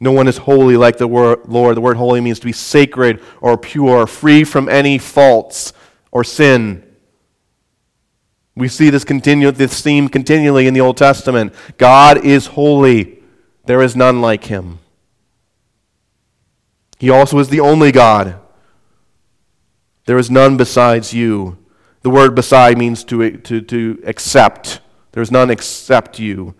No 0.00 0.10
one 0.10 0.26
is 0.26 0.38
holy 0.38 0.76
like 0.76 0.98
the 0.98 1.06
Lord. 1.06 1.76
The 1.76 1.80
word 1.80 1.96
holy 1.96 2.20
means 2.20 2.40
to 2.40 2.46
be 2.46 2.50
sacred 2.50 3.22
or 3.40 3.56
pure, 3.56 4.08
free 4.08 4.42
from 4.42 4.68
any 4.68 4.98
faults 4.98 5.72
or 6.10 6.24
sin. 6.24 6.84
We 8.56 8.66
see 8.66 8.90
this, 8.90 9.04
continue, 9.04 9.52
this 9.52 9.80
theme 9.80 10.08
continually 10.08 10.66
in 10.66 10.74
the 10.74 10.80
Old 10.80 10.96
Testament. 10.96 11.54
God 11.76 12.24
is 12.24 12.46
holy. 12.46 13.22
There 13.64 13.80
is 13.80 13.94
none 13.94 14.20
like 14.20 14.42
him. 14.42 14.80
He 16.98 17.10
also 17.10 17.38
is 17.38 17.48
the 17.48 17.60
only 17.60 17.92
God. 17.92 18.40
There 20.06 20.18
is 20.18 20.32
none 20.32 20.56
besides 20.56 21.14
you. 21.14 21.58
The 22.02 22.10
word 22.10 22.34
beside 22.34 22.76
means 22.76 23.04
to, 23.04 23.36
to, 23.36 23.60
to 23.60 24.02
accept. 24.04 24.80
There 25.18 25.22
is 25.24 25.32
none 25.32 25.50
except 25.50 26.20
you. 26.20 26.54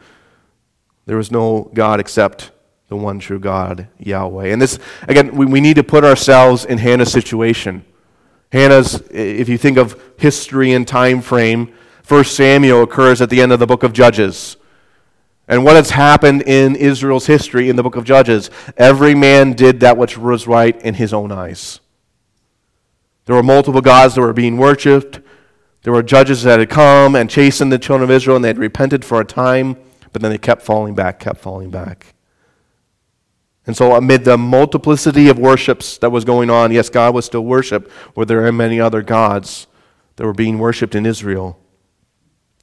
There 1.07 1.21
is 1.21 1.31
no 1.31 1.71
God 1.75 2.01
except 2.01 2.51
the 2.89 2.97
one 2.97 3.21
true 3.21 3.39
God, 3.39 3.87
Yahweh. 4.01 4.49
And 4.49 4.61
this, 4.61 4.81
again, 5.07 5.37
we, 5.37 5.47
we 5.47 5.61
need 5.61 5.77
to 5.77 5.85
put 5.85 6.03
ourselves 6.03 6.65
in 6.65 6.77
Hannah's 6.77 7.13
situation. 7.13 7.85
Hannah's, 8.51 9.01
if 9.13 9.49
you 9.49 9.59
think 9.59 9.79
of 9.79 10.03
history 10.17 10.73
and 10.73 10.89
time 10.89 11.21
frame, 11.21 11.73
First 12.03 12.35
Samuel 12.35 12.83
occurs 12.83 13.21
at 13.21 13.31
the 13.31 13.41
end 13.41 13.53
of 13.53 13.61
the 13.61 13.67
book 13.69 13.85
of 13.85 13.93
Judges. 13.93 14.57
And 15.47 15.65
what 15.65 15.77
has 15.77 15.91
happened 15.91 16.43
in 16.43 16.75
Israel's 16.75 17.27
history 17.27 17.69
in 17.69 17.77
the 17.77 17.85
book 17.85 17.95
of 17.95 18.03
Judges? 18.03 18.51
Every 18.77 19.15
man 19.15 19.53
did 19.53 19.79
that 19.79 19.97
which 19.97 20.19
was 20.19 20.49
right 20.49 20.83
in 20.83 20.95
his 20.95 21.13
own 21.13 21.31
eyes. 21.31 21.79
There 23.27 23.37
were 23.37 23.43
multiple 23.45 23.83
gods 23.83 24.17
that 24.17 24.21
were 24.21 24.33
being 24.33 24.57
worshipped. 24.57 25.21
There 25.89 25.95
were 25.95 26.03
judges 26.03 26.43
that 26.43 26.61
had 26.61 26.69
come 26.69 27.17
and 27.17 27.31
chastened 27.31 27.73
the 27.73 27.79
children 27.79 28.11
of 28.11 28.15
Israel, 28.15 28.37
and 28.37 28.45
they 28.45 28.51
had 28.51 28.59
repented 28.59 29.07
for 29.07 29.23
a 29.23 29.25
time, 29.25 29.75
but 30.13 30.21
then 30.21 30.31
they 30.31 30.37
kept 30.37 30.61
falling 30.61 30.95
back, 30.95 31.19
kept 31.19 31.41
falling 31.41 31.71
back. 31.71 32.15
And 33.67 33.75
so, 33.75 33.95
amid 33.95 34.25
the 34.25 34.37
multiplicity 34.37 35.31
of 35.31 35.39
worships 35.39 35.97
that 35.97 36.11
was 36.11 36.27
going 36.27 36.51
on, 36.51 36.73
yes, 36.73 36.91
God 36.91 37.15
was 37.15 37.25
still 37.25 37.47
worshiped, 37.47 37.91
where 38.13 38.27
there 38.27 38.45
are 38.45 38.53
many 38.53 38.79
other 38.79 39.01
gods 39.01 39.67
that 40.17 40.27
were 40.27 40.35
being 40.35 40.59
worshipped 40.59 40.95
in 40.95 41.07
Israel. 41.07 41.59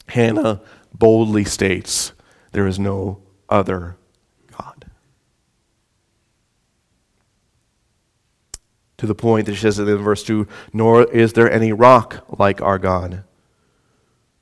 Hannah 0.10 0.62
boldly 0.94 1.46
states, 1.46 2.13
there 2.51 2.67
is 2.67 2.77
no 2.77 3.24
other 3.50 3.98
God. 4.55 4.86
To 8.97 9.05
the 9.07 9.15
point 9.15 9.45
that 9.45 9.55
she 9.55 9.61
says 9.61 9.79
in 9.79 9.97
verse 9.97 10.23
2 10.23 10.47
Nor 10.73 11.03
is 11.11 11.33
there 11.33 11.51
any 11.51 11.73
rock 11.73 12.25
like 12.39 12.61
our 12.61 12.79
God. 12.79 13.23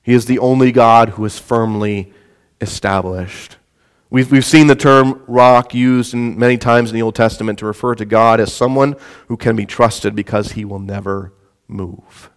He 0.01 0.13
is 0.13 0.25
the 0.25 0.39
only 0.39 0.72
God 0.72 1.10
who 1.10 1.25
is 1.25 1.39
firmly 1.39 2.13
established. 2.60 3.57
We've, 4.10 4.29
we've 4.31 4.45
seen 4.45 4.67
the 4.67 4.75
term 4.75 5.24
rock 5.27 5.74
used 5.74 6.13
in 6.13 6.38
many 6.38 6.57
times 6.57 6.91
in 6.91 6.95
the 6.95 7.01
Old 7.01 7.15
Testament 7.15 7.57
to 7.60 7.65
refer 7.65 7.95
to 7.95 8.05
God 8.05 8.39
as 8.39 8.53
someone 8.53 8.95
who 9.27 9.38
can 9.38 9.55
be 9.55 9.65
trusted 9.65 10.13
because 10.13 10.51
he 10.51 10.65
will 10.65 10.79
never 10.79 11.33
move. 11.67 12.29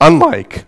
Unlike 0.00 0.64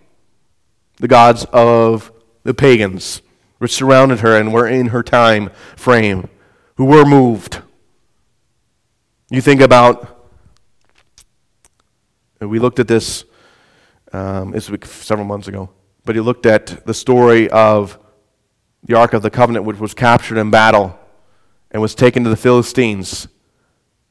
the 0.98 1.08
gods 1.08 1.46
of 1.52 2.12
the 2.44 2.54
pagans 2.54 3.22
which 3.58 3.72
surrounded 3.72 4.20
her 4.20 4.36
and 4.36 4.52
were 4.52 4.66
in 4.66 4.88
her 4.88 5.02
time 5.02 5.48
frame, 5.76 6.28
who 6.76 6.84
were 6.84 7.04
moved. 7.04 7.62
You 9.32 9.40
think 9.40 9.62
about, 9.62 10.30
we 12.38 12.58
looked 12.58 12.78
at 12.78 12.86
this 12.86 13.24
um, 14.12 14.50
this 14.50 14.70
several 14.84 15.26
months 15.26 15.48
ago, 15.48 15.70
but 16.04 16.14
he 16.14 16.20
looked 16.20 16.44
at 16.44 16.84
the 16.84 16.92
story 16.92 17.48
of 17.48 17.98
the 18.82 18.94
Ark 18.94 19.14
of 19.14 19.22
the 19.22 19.30
Covenant, 19.30 19.64
which 19.64 19.78
was 19.78 19.94
captured 19.94 20.36
in 20.36 20.50
battle 20.50 20.98
and 21.70 21.80
was 21.80 21.94
taken 21.94 22.24
to 22.24 22.28
the 22.28 22.36
Philistines, 22.36 23.26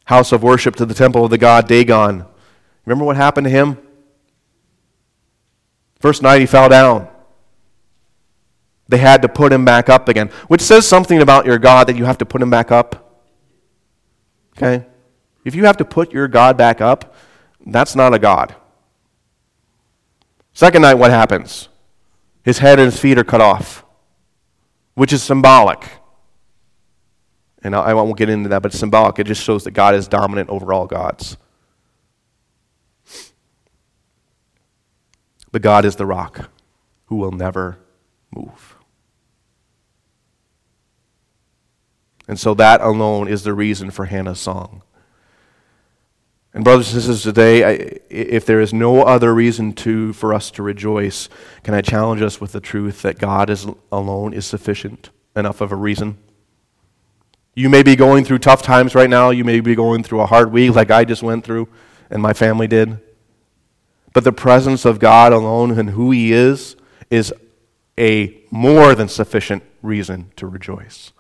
house 0.06 0.32
of 0.32 0.42
worship 0.42 0.76
to 0.78 0.88
the 0.88 0.96
temple 0.96 1.24
of 1.24 1.30
the 1.30 1.38
god 1.38 1.68
Dagon. 1.68 2.26
Remember 2.86 3.06
what 3.06 3.16
happened 3.16 3.46
to 3.46 3.52
him? 3.52 3.78
First 6.00 6.24
night 6.24 6.40
he 6.40 6.48
fell 6.48 6.68
down 6.68 7.08
they 8.88 8.98
had 8.98 9.22
to 9.22 9.30
put 9.30 9.54
him 9.54 9.64
back 9.64 9.88
up 9.88 10.10
again, 10.10 10.30
which 10.48 10.62
says 10.62 10.86
something 10.86 11.22
about 11.22 11.46
your 11.46 11.58
God 11.58 11.88
that 11.88 11.96
you 11.96 12.06
have 12.06 12.18
to 12.18 12.26
put 12.26 12.42
him 12.42 12.50
back 12.50 12.72
up. 12.72 13.22
Okay? 14.58 14.86
If 15.44 15.56
you 15.56 15.66
have 15.66 15.78
to 15.78 15.86
put 15.86 16.12
your 16.12 16.28
God 16.28 16.58
back 16.58 16.82
up, 16.82 17.16
that's 17.66 17.96
not 17.96 18.14
a 18.14 18.20
God. 18.20 18.56
Second 20.54 20.82
night, 20.82 20.96
what 20.96 21.12
happens? 21.12 21.70
His 22.44 22.60
head 22.60 22.80
and 22.80 22.92
his 22.92 23.00
feet 23.00 23.18
are 23.18 23.24
cut 23.24 23.42
off, 23.42 23.86
which 24.96 25.14
is 25.14 25.24
symbolic. 25.24 25.90
And 27.64 27.76
I, 27.76 27.94
won't 27.94 28.18
get 28.18 28.30
into 28.30 28.50
that, 28.50 28.64
but 28.64 28.72
it's 28.72 28.80
symbolic. 28.80 29.20
It 29.20 29.28
just 29.28 29.44
shows 29.44 29.64
that 29.66 29.72
God 29.72 29.94
is 29.94 30.08
dominant 30.08 30.50
over 30.50 30.74
all 30.74 30.88
gods. 30.88 31.38
But 35.52 35.62
God 35.62 35.86
is 35.86 35.96
the 35.96 36.06
rock 36.06 36.50
who 37.06 37.18
will 37.18 37.32
never 37.32 37.78
move. 38.36 38.76
And 42.28 42.40
so 42.40 42.54
that 42.56 42.82
alone 42.82 43.28
is 43.28 43.44
the 43.44 43.54
reason 43.54 43.92
for 43.92 44.06
Hannah's 44.06 44.40
song. 44.40 44.84
And 46.54 46.66
brothers 46.66 46.94
and 46.94 47.02
sisters, 47.02 47.24
today, 47.24 47.64
I, 47.64 48.00
if 48.10 48.46
there 48.46 48.60
is 48.60 48.74
no 48.74 49.04
other 49.04 49.34
reason 49.34 49.72
to 49.74 50.12
for 50.14 50.34
us 50.34 50.52
to 50.52 50.64
rejoice, 50.64 51.30
can 51.64 51.74
I 51.74 51.82
challenge 51.82 52.22
us 52.22 52.42
with 52.42 52.52
the 52.52 52.60
truth 52.60 53.04
that 53.04 53.20
God 53.20 53.50
is 53.50 53.66
alone 53.92 54.34
is 54.34 54.46
sufficient 54.46 55.12
enough 55.36 55.62
of 55.62 55.72
a 55.72 55.78
reason? 55.78 56.18
You 57.56 57.70
may 57.70 57.84
be 57.84 57.96
going 57.96 58.26
through 58.26 58.40
tough 58.40 58.62
times 58.62 58.96
right 58.96 59.10
now. 59.10 59.30
You 59.30 59.44
may 59.44 59.62
be 59.62 59.76
going 59.76 60.04
through 60.04 60.22
a 60.22 60.26
hard 60.26 60.52
week 60.52 60.76
like 60.76 60.92
I 60.92 61.06
just 61.06 61.24
went 61.24 61.46
through 61.46 61.70
and 62.10 62.22
my 62.22 62.34
family 62.34 62.68
did. 62.68 63.00
But 64.14 64.26
the 64.26 64.34
presence 64.34 64.84
of 64.84 65.00
God 65.00 65.32
alone 65.32 65.78
and 65.78 65.92
who 65.92 66.12
He 66.12 66.34
is 66.34 66.76
is 67.10 67.34
a 67.98 68.38
more 68.52 68.94
than 68.94 69.08
sufficient 69.08 69.64
reason 69.82 70.32
to 70.36 70.48
rejoice. 70.48 71.14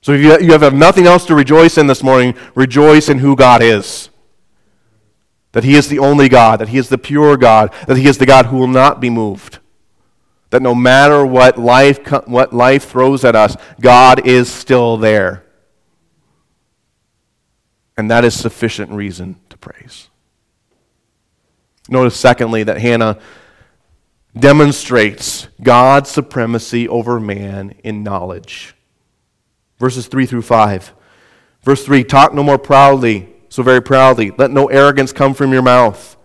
So 0.00 0.12
if 0.12 0.42
you 0.42 0.52
have 0.52 0.74
nothing 0.74 1.06
else 1.06 1.26
to 1.26 1.34
rejoice 1.34 1.76
in 1.76 1.86
this 1.86 2.02
morning, 2.02 2.34
rejoice 2.54 3.08
in 3.08 3.18
who 3.18 3.34
God 3.36 3.62
is. 3.62 4.10
That 5.52 5.64
He 5.64 5.74
is 5.74 5.88
the 5.88 5.98
only 5.98 6.28
God, 6.28 6.60
that 6.60 6.68
He 6.68 6.78
is 6.78 6.88
the 6.88 6.98
pure 6.98 7.36
God, 7.36 7.72
that 7.86 7.96
He 7.96 8.06
is 8.06 8.18
the 8.18 8.26
God 8.26 8.46
who 8.46 8.58
will 8.58 8.68
not 8.68 9.00
be 9.00 9.10
moved. 9.10 9.58
That 10.50 10.62
no 10.62 10.74
matter 10.74 11.26
what 11.26 11.58
life, 11.58 12.06
what 12.26 12.52
life 12.52 12.88
throws 12.88 13.24
at 13.24 13.34
us, 13.34 13.56
God 13.80 14.26
is 14.26 14.50
still 14.50 14.96
there. 14.96 15.44
And 17.96 18.10
that 18.10 18.24
is 18.24 18.38
sufficient 18.38 18.92
reason 18.92 19.40
to 19.50 19.58
praise. 19.58 20.08
Notice, 21.88 22.16
secondly, 22.16 22.62
that 22.62 22.80
Hannah 22.80 23.18
demonstrates 24.38 25.48
God's 25.60 26.08
supremacy 26.08 26.86
over 26.86 27.18
man 27.18 27.74
in 27.82 28.02
knowledge. 28.04 28.74
Verses 29.78 30.06
3 30.06 30.26
through 30.26 30.42
5. 30.42 30.94
Verse 31.62 31.84
3 31.84 32.04
Talk 32.04 32.34
no 32.34 32.42
more 32.42 32.58
proudly, 32.58 33.28
so 33.48 33.62
very 33.62 33.82
proudly. 33.82 34.32
Let 34.36 34.50
no 34.50 34.66
arrogance 34.66 35.12
come 35.12 35.34
from 35.34 35.52
your 35.52 35.62
mouth. 35.62 36.16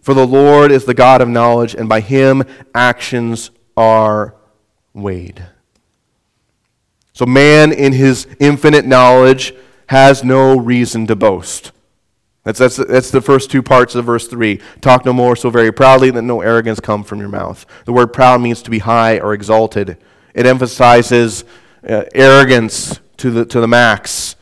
For 0.00 0.14
the 0.14 0.26
Lord 0.26 0.72
is 0.72 0.84
the 0.84 0.94
God 0.94 1.20
of 1.20 1.28
knowledge, 1.28 1.74
and 1.74 1.88
by 1.88 2.00
him 2.00 2.42
actions 2.74 3.50
are 3.76 4.34
weighed. 4.94 5.46
So, 7.12 7.26
man, 7.26 7.72
in 7.72 7.92
his 7.92 8.26
infinite 8.38 8.86
knowledge, 8.86 9.54
has 9.88 10.24
no 10.24 10.56
reason 10.56 11.06
to 11.08 11.16
boast. 11.16 11.72
That's, 12.44 12.58
that's, 12.58 12.76
that's 12.76 13.10
the 13.10 13.20
first 13.20 13.50
two 13.50 13.62
parts 13.62 13.94
of 13.94 14.06
verse 14.06 14.26
3. 14.26 14.60
Talk 14.80 15.04
no 15.04 15.12
more 15.12 15.36
so 15.36 15.50
very 15.50 15.72
proudly 15.72 16.10
that 16.12 16.22
no 16.22 16.40
arrogance 16.40 16.80
come 16.80 17.04
from 17.04 17.18
your 17.18 17.28
mouth. 17.28 17.66
The 17.84 17.92
word 17.92 18.12
proud 18.12 18.40
means 18.40 18.62
to 18.62 18.70
be 18.70 18.78
high 18.78 19.18
or 19.18 19.34
exalted, 19.34 19.98
it 20.32 20.46
emphasizes 20.46 21.44
uh, 21.88 22.04
arrogance 22.14 23.00
to 23.18 23.30
the, 23.30 23.44
to 23.46 23.60
the 23.60 23.68
max. 23.68 24.36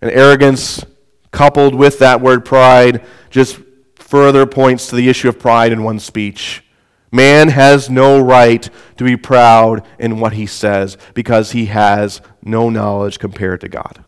And 0.00 0.10
arrogance 0.10 0.84
coupled 1.30 1.74
with 1.74 1.98
that 1.98 2.20
word 2.20 2.44
pride 2.44 3.04
just 3.30 3.60
further 3.96 4.46
points 4.46 4.86
to 4.88 4.96
the 4.96 5.08
issue 5.08 5.28
of 5.28 5.38
pride 5.38 5.72
in 5.72 5.82
one's 5.82 6.04
speech. 6.04 6.64
Man 7.10 7.48
has 7.48 7.88
no 7.88 8.20
right 8.20 8.68
to 8.96 9.04
be 9.04 9.16
proud 9.16 9.86
in 9.98 10.20
what 10.20 10.34
he 10.34 10.46
says 10.46 10.98
because 11.14 11.52
he 11.52 11.66
has 11.66 12.20
no 12.42 12.70
knowledge 12.70 13.18
compared 13.18 13.60
to 13.62 13.68
God. 13.68 14.04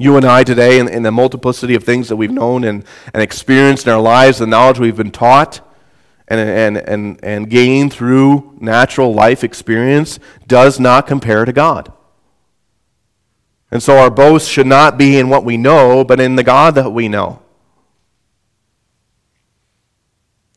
You 0.00 0.16
and 0.16 0.24
I 0.24 0.44
today, 0.44 0.78
in, 0.78 0.88
in, 0.88 1.02
the 1.02 1.10
multiplicity 1.10 1.74
of 1.74 1.82
things 1.82 2.08
that 2.08 2.16
we've 2.16 2.30
known 2.30 2.62
and, 2.62 2.84
and 3.12 3.20
experienced 3.20 3.86
in 3.86 3.92
our 3.92 4.00
lives, 4.00 4.38
the 4.38 4.46
knowledge 4.46 4.78
we've 4.78 4.96
been 4.96 5.10
taught 5.10 5.60
and, 6.28 6.40
and, 6.40 6.76
and, 6.76 7.20
and 7.22 7.50
gained 7.50 7.92
through 7.92 8.56
natural 8.60 9.12
life 9.14 9.42
experience, 9.42 10.18
does 10.46 10.78
not 10.78 11.06
compare 11.06 11.44
to 11.44 11.52
God. 11.52 11.92
And 13.70 13.82
so 13.82 13.98
our 13.98 14.10
boast 14.10 14.50
should 14.50 14.66
not 14.66 14.96
be 14.96 15.18
in 15.18 15.28
what 15.28 15.44
we 15.44 15.56
know, 15.56 16.04
but 16.04 16.20
in 16.20 16.36
the 16.36 16.42
God 16.42 16.74
that 16.74 16.90
we 16.90 17.08
know. 17.08 17.42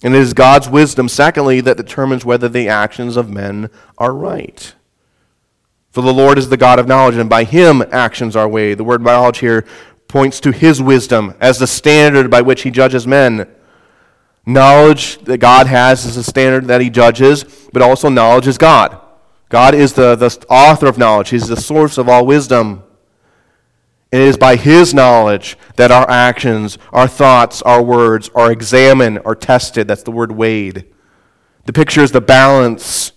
And 0.04 0.16
it 0.16 0.22
is 0.22 0.34
God's 0.34 0.70
wisdom, 0.70 1.08
secondly, 1.08 1.62
that 1.62 1.78
determines 1.78 2.26
whether 2.26 2.50
the 2.50 2.68
actions 2.68 3.18
of 3.18 3.30
men 3.30 3.70
are 3.98 4.14
right. 4.14 4.74
For 5.92 6.02
the 6.02 6.14
Lord 6.14 6.38
is 6.38 6.50
the 6.50 6.58
God 6.58 6.80
of 6.80 6.88
knowledge, 6.88 7.18
and 7.18 7.30
by 7.30 7.44
him 7.44 7.84
actions 7.92 8.36
are 8.36 8.48
weighed. 8.48 8.78
The 8.78 8.84
word 8.84 9.02
knowledge 9.02 9.40
here 9.40 9.66
points 10.08 10.40
to 10.42 10.52
his 10.52 10.82
wisdom 10.82 11.36
as 11.40 11.60
the 11.60 11.68
standard 11.68 12.32
by 12.32 12.42
which 12.42 12.64
he 12.64 12.72
judges 12.72 13.06
men. 13.06 13.48
Knowledge 14.46 15.20
that 15.26 15.38
God 15.38 15.68
has 15.68 16.06
is 16.06 16.16
the 16.16 16.24
standard 16.24 16.66
that 16.66 16.82
he 16.82 16.90
judges, 16.90 17.44
but 17.72 17.82
also 17.82 18.10
knowledge 18.10 18.48
is 18.48 18.58
God. 18.58 19.00
God 19.50 19.76
is 19.76 19.94
the, 19.94 20.16
the 20.16 20.46
author 20.50 20.88
of 20.88 20.98
knowledge, 20.98 21.30
he's 21.30 21.48
the 21.48 21.58
source 21.58 21.98
of 21.98 22.10
all 22.10 22.26
wisdom. 22.26 22.84
And 24.12 24.22
it 24.22 24.28
is 24.28 24.38
by 24.38 24.58
his 24.58 24.94
knowledge 24.94 25.58
that 25.78 25.90
our 25.90 26.10
actions, 26.10 26.78
our 26.92 27.08
thoughts, 27.08 27.62
our 27.62 27.82
words 27.82 28.30
are 28.36 28.52
examined 28.52 29.20
or 29.24 29.36
tested. 29.36 29.88
That's 29.88 30.04
the 30.04 30.12
word 30.12 30.34
weighed. 30.34 30.86
The 31.66 31.74
picture 31.74 32.02
is 32.02 32.12
the 32.12 32.20
balance 32.20 33.14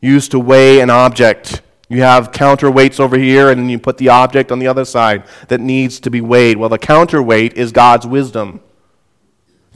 used 0.00 0.32
to 0.32 0.38
weigh 0.38 0.80
an 0.80 0.90
object. 0.90 1.62
You 1.88 2.02
have 2.02 2.32
counterweights 2.32 3.00
over 3.00 3.16
here, 3.16 3.50
and 3.50 3.60
then 3.60 3.68
you 3.70 3.78
put 3.78 3.96
the 3.96 4.10
object 4.10 4.52
on 4.52 4.58
the 4.58 4.66
other 4.66 4.84
side 4.84 5.24
that 5.48 5.60
needs 5.60 5.98
to 6.00 6.10
be 6.10 6.20
weighed. 6.20 6.58
Well, 6.58 6.68
the 6.68 6.78
counterweight 6.78 7.54
is 7.54 7.72
God's 7.72 8.06
wisdom, 8.06 8.60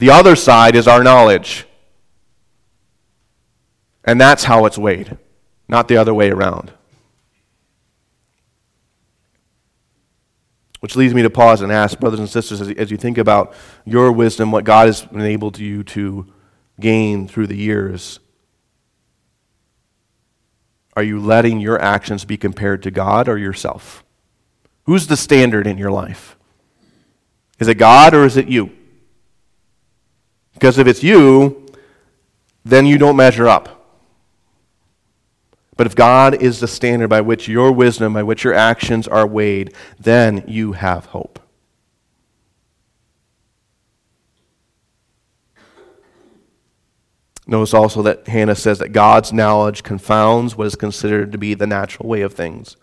the 0.01 0.11
other 0.11 0.35
side 0.35 0.75
is 0.75 0.89
our 0.89 1.05
knowledge. 1.05 1.67
And 4.05 4.21
that's 4.21 4.45
how 4.45 4.65
it's 4.65 4.79
weighed, 4.79 5.19
not 5.69 5.89
the 5.89 5.99
other 5.99 6.15
way 6.15 6.31
around. 6.31 6.73
Which 10.81 10.97
leads 10.97 11.13
me 11.13 11.21
to 11.23 11.31
pause 11.31 11.61
and 11.61 11.71
ask, 11.71 12.01
brothers 12.01 12.19
and 12.19 12.29
sisters, 12.29 12.63
as, 12.63 12.91
you 12.91 12.97
think 12.97 13.19
about 13.19 13.53
your 13.85 14.11
wisdom, 14.11 14.51
what 14.51 14.65
God 14.65 14.87
has 14.87 15.07
enabled 15.13 15.59
you 15.59 15.85
to 15.85 16.27
gain 16.81 17.29
through 17.29 17.47
the 17.47 17.57
years 17.57 18.19
are 20.97 21.03
you 21.05 21.21
letting 21.21 21.61
your 21.61 21.81
actions 21.81 22.25
be 22.25 22.37
compared 22.37 22.83
to 22.83 22.91
God 22.91 23.29
or 23.29 23.39
yourself? 23.39 24.05
Who's 24.85 25.07
the 25.07 25.17
standard 25.17 25.67
in 25.67 25.79
your 25.79 25.93
life? 25.93 26.37
Is 27.59 27.69
it 27.69 27.77
God 27.77 28.13
or 28.13 28.25
is 28.25 28.37
it 28.37 28.49
you? 28.49 28.77
Because 30.61 30.77
if 30.77 30.87
it's 30.87 31.03
you, 31.03 31.65
then 32.67 32.85
you 32.85 32.99
don't 32.99 33.17
measure 33.17 33.49
up. 33.49 33.81
But 35.75 35.87
if 35.87 35.97
God 35.97 36.43
is 36.43 36.61
the 36.61 36.69
standard 36.69 37.09
by 37.09 37.23
which 37.23 37.49
your 37.49 37.73
wisdom, 37.73 38.13
by 38.13 38.23
which 38.23 38.45
your 38.45 38.53
actions 38.53 39.09
are 39.09 39.27
weighed, 39.27 39.73
then 39.99 40.45
you 40.47 40.73
have 40.73 41.07
hope. 41.07 41.41
Notice 47.47 47.73
also 47.73 48.03
that 48.03 48.29
Hannah 48.29 48.55
says 48.55 48.81
that 48.81 48.91
God's 48.91 49.33
knowledge 49.33 49.83
confounds 49.83 50.59
what 50.59 50.67
is 50.67 50.77
considered 50.77 51.33
to 51.33 51.39
be 51.39 51.55
the 51.55 51.67
natural 51.67 52.07
way 52.07 52.21
of 52.21 52.35
things. 52.35 52.77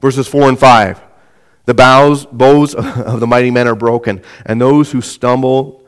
Verses 0.00 0.28
4 0.28 0.50
and 0.50 0.58
5 0.60 1.00
The 1.64 1.74
bows, 1.74 2.24
bows 2.26 2.74
of 2.76 3.18
the 3.18 3.26
mighty 3.26 3.50
men 3.50 3.66
are 3.66 3.74
broken, 3.74 4.22
and 4.46 4.60
those 4.60 4.92
who 4.92 5.00
stumble 5.00 5.81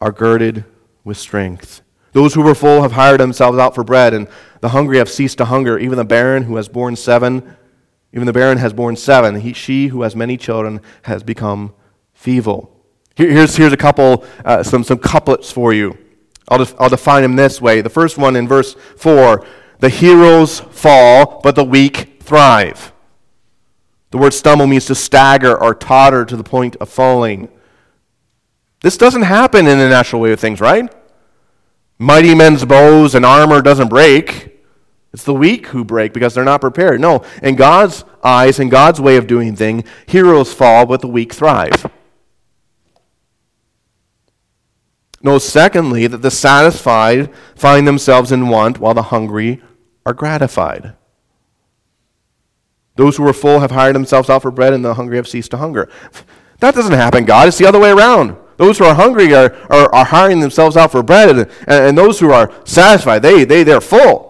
are 0.00 0.12
girded 0.12 0.64
with 1.04 1.16
strength. 1.16 1.82
Those 2.12 2.34
who 2.34 2.42
were 2.42 2.54
full 2.54 2.82
have 2.82 2.92
hired 2.92 3.20
themselves 3.20 3.58
out 3.58 3.74
for 3.74 3.84
bread, 3.84 4.14
and 4.14 4.28
the 4.60 4.70
hungry 4.70 4.98
have 4.98 5.08
ceased 5.08 5.38
to 5.38 5.44
hunger. 5.44 5.78
Even 5.78 5.98
the 5.98 6.04
barren 6.04 6.44
who 6.44 6.56
has 6.56 6.68
borne 6.68 6.96
seven, 6.96 7.56
even 8.12 8.26
the 8.26 8.32
barren 8.32 8.58
has 8.58 8.72
borne 8.72 8.96
seven. 8.96 9.40
He, 9.40 9.52
she 9.52 9.88
who 9.88 10.02
has 10.02 10.16
many 10.16 10.36
children 10.36 10.80
has 11.02 11.22
become 11.22 11.74
feeble. 12.14 12.74
Here, 13.14 13.30
here's, 13.30 13.56
here's 13.56 13.72
a 13.72 13.76
couple, 13.76 14.24
uh, 14.44 14.62
some, 14.62 14.84
some 14.84 14.98
couplets 14.98 15.50
for 15.50 15.72
you. 15.72 15.96
I'll, 16.48 16.58
def- 16.58 16.74
I'll 16.80 16.88
define 16.88 17.22
them 17.22 17.36
this 17.36 17.60
way. 17.60 17.80
The 17.82 17.90
first 17.90 18.16
one 18.16 18.36
in 18.36 18.48
verse 18.48 18.74
4 18.96 19.44
the 19.80 19.88
heroes 19.88 20.58
fall, 20.58 21.40
but 21.42 21.54
the 21.54 21.62
weak 21.62 22.20
thrive. 22.20 22.92
The 24.10 24.18
word 24.18 24.34
stumble 24.34 24.66
means 24.66 24.86
to 24.86 24.94
stagger 24.94 25.56
or 25.56 25.74
totter 25.74 26.24
to 26.24 26.36
the 26.36 26.42
point 26.42 26.74
of 26.76 26.88
falling. 26.88 27.48
This 28.80 28.96
doesn't 28.96 29.22
happen 29.22 29.66
in 29.66 29.78
the 29.78 29.88
natural 29.88 30.22
way 30.22 30.32
of 30.32 30.40
things, 30.40 30.60
right? 30.60 30.92
Mighty 31.98 32.34
men's 32.34 32.64
bows 32.64 33.14
and 33.14 33.26
armor 33.26 33.60
doesn't 33.60 33.88
break. 33.88 34.56
It's 35.12 35.24
the 35.24 35.34
weak 35.34 35.68
who 35.68 35.84
break 35.84 36.12
because 36.12 36.34
they're 36.34 36.44
not 36.44 36.60
prepared. 36.60 37.00
No, 37.00 37.24
in 37.42 37.56
God's 37.56 38.04
eyes, 38.22 38.60
in 38.60 38.68
God's 38.68 39.00
way 39.00 39.16
of 39.16 39.26
doing 39.26 39.56
things, 39.56 39.88
heroes 40.06 40.52
fall, 40.52 40.86
but 40.86 41.00
the 41.00 41.08
weak 41.08 41.32
thrive. 41.32 41.90
Know, 45.20 45.38
secondly, 45.38 46.06
that 46.06 46.18
the 46.18 46.30
satisfied 46.30 47.34
find 47.56 47.88
themselves 47.88 48.30
in 48.30 48.48
want 48.48 48.78
while 48.78 48.94
the 48.94 49.02
hungry 49.02 49.60
are 50.06 50.14
gratified. 50.14 50.94
Those 52.94 53.16
who 53.16 53.26
are 53.26 53.32
full 53.32 53.60
have 53.60 53.72
hired 53.72 53.96
themselves 53.96 54.30
out 54.30 54.42
for 54.42 54.52
bread, 54.52 54.72
and 54.72 54.84
the 54.84 54.94
hungry 54.94 55.16
have 55.16 55.26
ceased 55.26 55.50
to 55.52 55.56
hunger. 55.56 55.88
That 56.60 56.74
doesn't 56.74 56.92
happen, 56.92 57.24
God. 57.24 57.48
It's 57.48 57.58
the 57.58 57.66
other 57.66 57.80
way 57.80 57.90
around. 57.90 58.36
Those 58.58 58.78
who 58.78 58.84
are 58.84 58.94
hungry 58.94 59.32
are, 59.34 59.54
are, 59.70 59.94
are 59.94 60.04
hiring 60.04 60.40
themselves 60.40 60.76
out 60.76 60.90
for 60.90 61.02
bread, 61.02 61.30
and, 61.30 61.50
and 61.66 61.96
those 61.96 62.20
who 62.20 62.30
are 62.30 62.52
satisfied, 62.64 63.22
they, 63.22 63.44
they, 63.44 63.62
they're 63.62 63.80
full. 63.80 64.28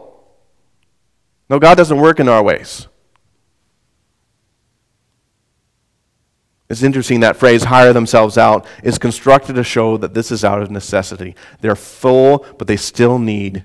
No, 1.51 1.59
God 1.59 1.77
doesn't 1.77 1.99
work 1.99 2.21
in 2.21 2.29
our 2.29 2.43
ways. 2.43 2.87
It's 6.69 6.83
interesting 6.83 7.21
that 7.21 7.37
phrase, 7.37 7.65
hire 7.65 7.95
themselves 7.95 8.37
out, 8.37 8.67
is 8.83 8.99
constructed 8.99 9.55
to 9.55 9.65
show 9.65 9.97
that 9.97 10.13
this 10.13 10.31
is 10.31 10.45
out 10.45 10.61
of 10.61 10.71
necessity. 10.71 11.35
They're 11.63 11.75
full, 11.75 12.45
but 12.59 12.67
they 12.67 12.77
still 12.77 13.19
need 13.19 13.65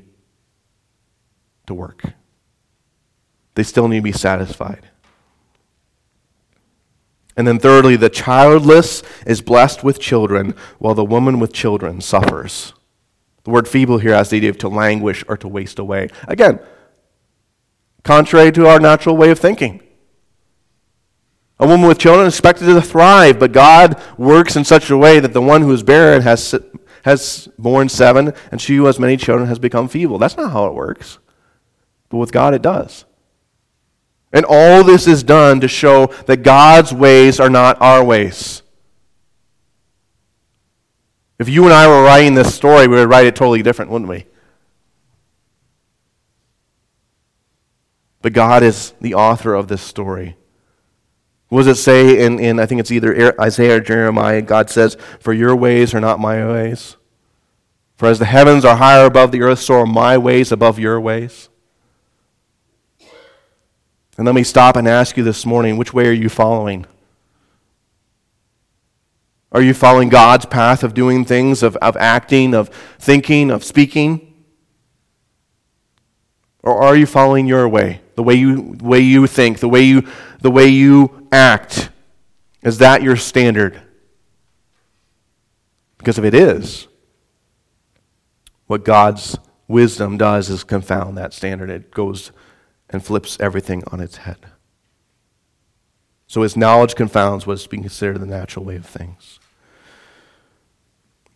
to 1.67 1.73
work. 1.73 2.03
They 3.55 3.63
still 3.63 3.89
need 3.89 3.97
to 3.97 4.03
be 4.03 4.13
satisfied. 4.13 4.89
And 7.35 7.47
then, 7.47 7.59
thirdly, 7.59 7.95
the 7.95 8.09
childless 8.09 9.01
is 9.25 9.41
blessed 9.41 9.83
with 9.83 9.99
children, 9.99 10.55
while 10.77 10.93
the 10.93 11.03
woman 11.03 11.39
with 11.39 11.51
children 11.51 11.99
suffers. 12.01 12.73
The 13.43 13.51
word 13.51 13.67
feeble 13.67 13.97
here 13.97 14.13
has 14.13 14.29
the 14.29 14.37
idea 14.37 14.51
of 14.51 14.57
to 14.59 14.69
languish 14.69 15.23
or 15.27 15.35
to 15.37 15.47
waste 15.47 15.79
away. 15.79 16.09
Again, 16.27 16.59
contrary 18.03 18.51
to 18.51 18.67
our 18.67 18.79
natural 18.79 19.17
way 19.17 19.31
of 19.31 19.39
thinking. 19.39 19.81
A 21.59 21.67
woman 21.67 21.87
with 21.87 21.99
children 21.99 22.27
is 22.27 22.33
expected 22.33 22.65
to 22.65 22.81
thrive, 22.81 23.39
but 23.39 23.51
God 23.51 24.01
works 24.17 24.55
in 24.55 24.63
such 24.63 24.89
a 24.89 24.97
way 24.97 25.19
that 25.19 25.33
the 25.33 25.41
one 25.41 25.61
who 25.61 25.71
is 25.71 25.83
barren 25.83 26.21
has, 26.21 26.55
has 27.03 27.47
borne 27.57 27.89
seven, 27.89 28.33
and 28.51 28.61
she 28.61 28.75
who 28.75 28.85
has 28.85 28.99
many 28.99 29.17
children 29.17 29.47
has 29.47 29.59
become 29.59 29.87
feeble. 29.87 30.17
That's 30.17 30.37
not 30.37 30.51
how 30.51 30.67
it 30.67 30.73
works. 30.73 31.19
But 32.09 32.17
with 32.17 32.31
God, 32.31 32.53
it 32.53 32.61
does. 32.61 33.05
And 34.33 34.45
all 34.49 34.83
this 34.83 35.07
is 35.07 35.21
done 35.21 35.61
to 35.61 35.67
show 35.67 36.07
that 36.25 36.37
God's 36.37 36.91
ways 36.91 37.39
are 37.39 37.51
not 37.51 37.79
our 37.79 38.03
ways. 38.03 38.63
If 41.37 41.47
you 41.47 41.65
and 41.65 41.73
I 41.73 41.87
were 41.87 42.03
writing 42.03 42.33
this 42.33 42.53
story, 42.53 42.87
we 42.87 42.95
would 42.95 43.09
write 43.09 43.27
it 43.27 43.35
totally 43.35 43.61
different, 43.61 43.91
wouldn't 43.91 44.09
we? 44.09 44.25
But 48.23 48.33
God 48.33 48.63
is 48.63 48.93
the 49.01 49.13
author 49.13 49.53
of 49.53 49.67
this 49.67 49.81
story. 49.81 50.37
What 51.49 51.65
does 51.65 51.79
it 51.79 51.81
say 51.81 52.25
in, 52.25 52.39
in, 52.39 52.59
I 52.59 52.65
think 52.65 52.79
it's 52.79 52.91
either 52.91 53.39
Isaiah 53.39 53.75
or 53.75 53.79
Jeremiah? 53.81 54.41
God 54.41 54.71
says, 54.71 54.97
For 55.19 55.33
your 55.33 55.55
ways 55.55 55.93
are 55.93 55.99
not 55.99 56.19
my 56.19 56.43
ways. 56.47 56.97
For 57.95 58.07
as 58.07 58.17
the 58.17 58.25
heavens 58.25 58.65
are 58.65 58.77
higher 58.77 59.05
above 59.05 59.31
the 59.31 59.43
earth, 59.43 59.59
so 59.59 59.75
are 59.75 59.85
my 59.85 60.17
ways 60.17 60.51
above 60.51 60.79
your 60.79 60.99
ways. 60.99 61.49
And 64.17 64.25
let 64.25 64.35
me 64.35 64.43
stop 64.43 64.75
and 64.75 64.87
ask 64.87 65.17
you 65.17 65.23
this 65.23 65.45
morning 65.45 65.77
which 65.77 65.93
way 65.93 66.07
are 66.07 66.11
you 66.11 66.29
following? 66.29 66.85
Are 69.51 69.61
you 69.61 69.73
following 69.73 70.09
God's 70.09 70.45
path 70.45 70.83
of 70.83 70.93
doing 70.93 71.25
things, 71.25 71.61
of, 71.61 71.75
of 71.77 71.95
acting, 71.97 72.53
of 72.53 72.69
thinking, 72.97 73.51
of 73.51 73.63
speaking? 73.63 74.33
Or 76.63 76.81
are 76.81 76.95
you 76.95 77.05
following 77.05 77.45
your 77.45 77.67
way, 77.67 78.01
the 78.15 78.23
way 78.23 78.35
you, 78.35 78.77
way 78.81 78.99
you 78.99 79.27
think, 79.27 79.59
the 79.59 79.69
way 79.69 79.83
you, 79.83 80.07
the 80.41 80.49
way 80.49 80.67
you 80.67 81.27
act? 81.31 81.89
Is 82.63 82.77
that 82.79 83.03
your 83.03 83.15
standard? 83.15 83.79
Because 85.97 86.17
if 86.17 86.23
it 86.23 86.33
is, 86.33 86.87
what 88.67 88.85
God's 88.85 89.37
wisdom 89.67 90.17
does 90.17 90.49
is 90.49 90.63
confound 90.63 91.17
that 91.17 91.33
standard. 91.33 91.69
It 91.69 91.91
goes 91.91 92.31
and 92.93 93.03
flips 93.03 93.37
everything 93.39 93.83
on 93.91 93.99
its 93.99 94.17
head. 94.17 94.37
So 96.27 96.43
his 96.43 96.55
knowledge 96.55 96.95
confounds 96.95 97.45
what 97.45 97.53
is 97.53 97.67
being 97.67 97.83
considered 97.83 98.19
the 98.19 98.25
natural 98.25 98.63
way 98.63 98.75
of 98.75 98.85
things. 98.85 99.39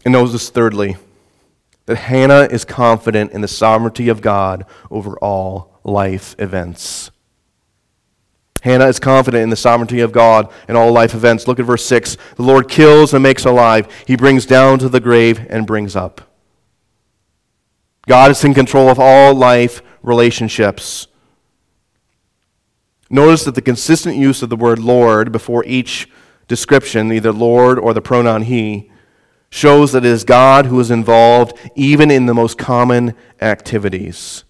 And 0.05 0.13
notice, 0.13 0.49
thirdly, 0.49 0.95
that 1.85 1.97
Hannah 1.97 2.47
is 2.49 2.63
confident 2.63 3.31
in 3.31 3.41
the 3.41 3.47
sovereignty 3.47 4.07
of 4.09 4.21
God 4.21 4.65
over 4.89 5.17
all 5.17 5.79
life 5.83 6.35
events. 6.39 7.11
Hannah 8.61 8.87
is 8.87 8.99
confident 8.99 9.43
in 9.43 9.49
the 9.49 9.55
sovereignty 9.55 9.99
of 9.99 10.11
God 10.11 10.51
in 10.67 10.75
all 10.75 10.91
life 10.91 11.13
events. 11.13 11.47
Look 11.47 11.59
at 11.59 11.65
verse 11.65 11.85
6. 11.85 12.17
The 12.35 12.43
Lord 12.43 12.67
kills 12.67 13.13
and 13.13 13.23
makes 13.23 13.45
alive, 13.45 13.87
He 14.05 14.15
brings 14.15 14.45
down 14.45 14.79
to 14.79 14.89
the 14.89 14.99
grave 14.99 15.45
and 15.49 15.67
brings 15.67 15.95
up. 15.95 16.21
God 18.07 18.31
is 18.31 18.43
in 18.43 18.53
control 18.53 18.89
of 18.89 18.99
all 18.99 19.33
life 19.33 19.81
relationships. 20.01 21.07
Notice 23.09 23.43
that 23.45 23.55
the 23.55 23.61
consistent 23.61 24.17
use 24.17 24.41
of 24.41 24.49
the 24.49 24.55
word 24.55 24.79
Lord 24.79 25.31
before 25.31 25.63
each 25.65 26.09
description, 26.47 27.11
either 27.11 27.31
Lord 27.31 27.79
or 27.79 27.93
the 27.93 28.01
pronoun 28.01 28.43
He, 28.43 28.91
shows 29.49 29.93
that 29.93 30.03
it 30.05 30.11
is 30.11 30.23
God 30.23 30.65
who 30.65 30.79
is 30.79 30.91
involved 30.91 31.57
even 31.75 32.11
in 32.11 32.25
the 32.25 32.33
most 32.33 32.57
common 32.57 33.15
activities. 33.41 34.43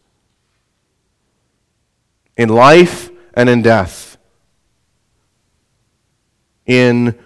In 2.36 2.50
life 2.50 3.10
and 3.34 3.50
in 3.50 3.62
death. 3.62 4.18
In 6.66 7.18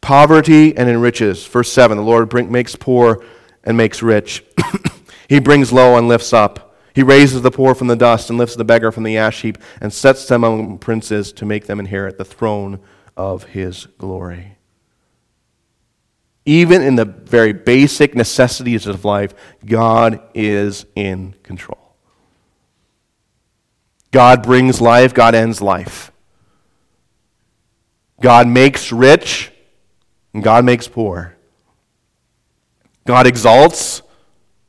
poverty 0.00 0.76
and 0.76 0.88
in 0.88 1.00
riches. 1.00 1.44
Verse 1.46 1.72
7 1.72 1.96
The 1.96 2.02
Lord 2.02 2.32
makes 2.50 2.76
poor 2.76 3.24
and 3.64 3.76
makes 3.76 4.02
rich, 4.02 4.44
He 5.28 5.38
brings 5.38 5.72
low 5.72 5.96
and 5.96 6.08
lifts 6.08 6.32
up. 6.32 6.69
He 6.94 7.02
raises 7.02 7.42
the 7.42 7.50
poor 7.50 7.74
from 7.74 7.86
the 7.86 7.96
dust 7.96 8.30
and 8.30 8.38
lifts 8.38 8.56
the 8.56 8.64
beggar 8.64 8.90
from 8.90 9.04
the 9.04 9.16
ash 9.16 9.42
heap 9.42 9.58
and 9.80 9.92
sets 9.92 10.26
them 10.26 10.44
among 10.44 10.78
princes 10.78 11.32
to 11.34 11.46
make 11.46 11.66
them 11.66 11.78
inherit 11.78 12.18
the 12.18 12.24
throne 12.24 12.80
of 13.16 13.44
his 13.44 13.86
glory. 13.98 14.56
Even 16.46 16.82
in 16.82 16.96
the 16.96 17.04
very 17.04 17.52
basic 17.52 18.14
necessities 18.14 18.86
of 18.86 19.04
life, 19.04 19.34
God 19.64 20.20
is 20.34 20.86
in 20.96 21.34
control. 21.42 21.94
God 24.10 24.42
brings 24.42 24.80
life, 24.80 25.14
God 25.14 25.34
ends 25.34 25.60
life. 25.60 26.10
God 28.20 28.48
makes 28.48 28.90
rich, 28.90 29.52
and 30.34 30.42
God 30.42 30.64
makes 30.64 30.88
poor. 30.88 31.36
God 33.06 33.26
exalts, 33.26 34.02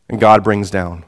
and 0.09 0.19
God 0.19 0.43
brings 0.43 0.69
down. 0.69 1.03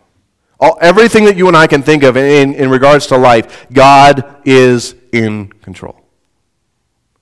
All, 0.64 0.78
everything 0.80 1.26
that 1.26 1.36
you 1.36 1.50
and 1.50 1.58
I 1.58 1.68
can 1.68 1.84
think 1.84 2.04
of 2.04 2.16
in, 2.16 2.54
in 2.54 2.70
regards 2.70 3.08
to 3.08 3.18
life, 3.18 3.68
God 3.74 4.24
is 4.46 4.96
in 5.12 5.50
control. 5.62 6.00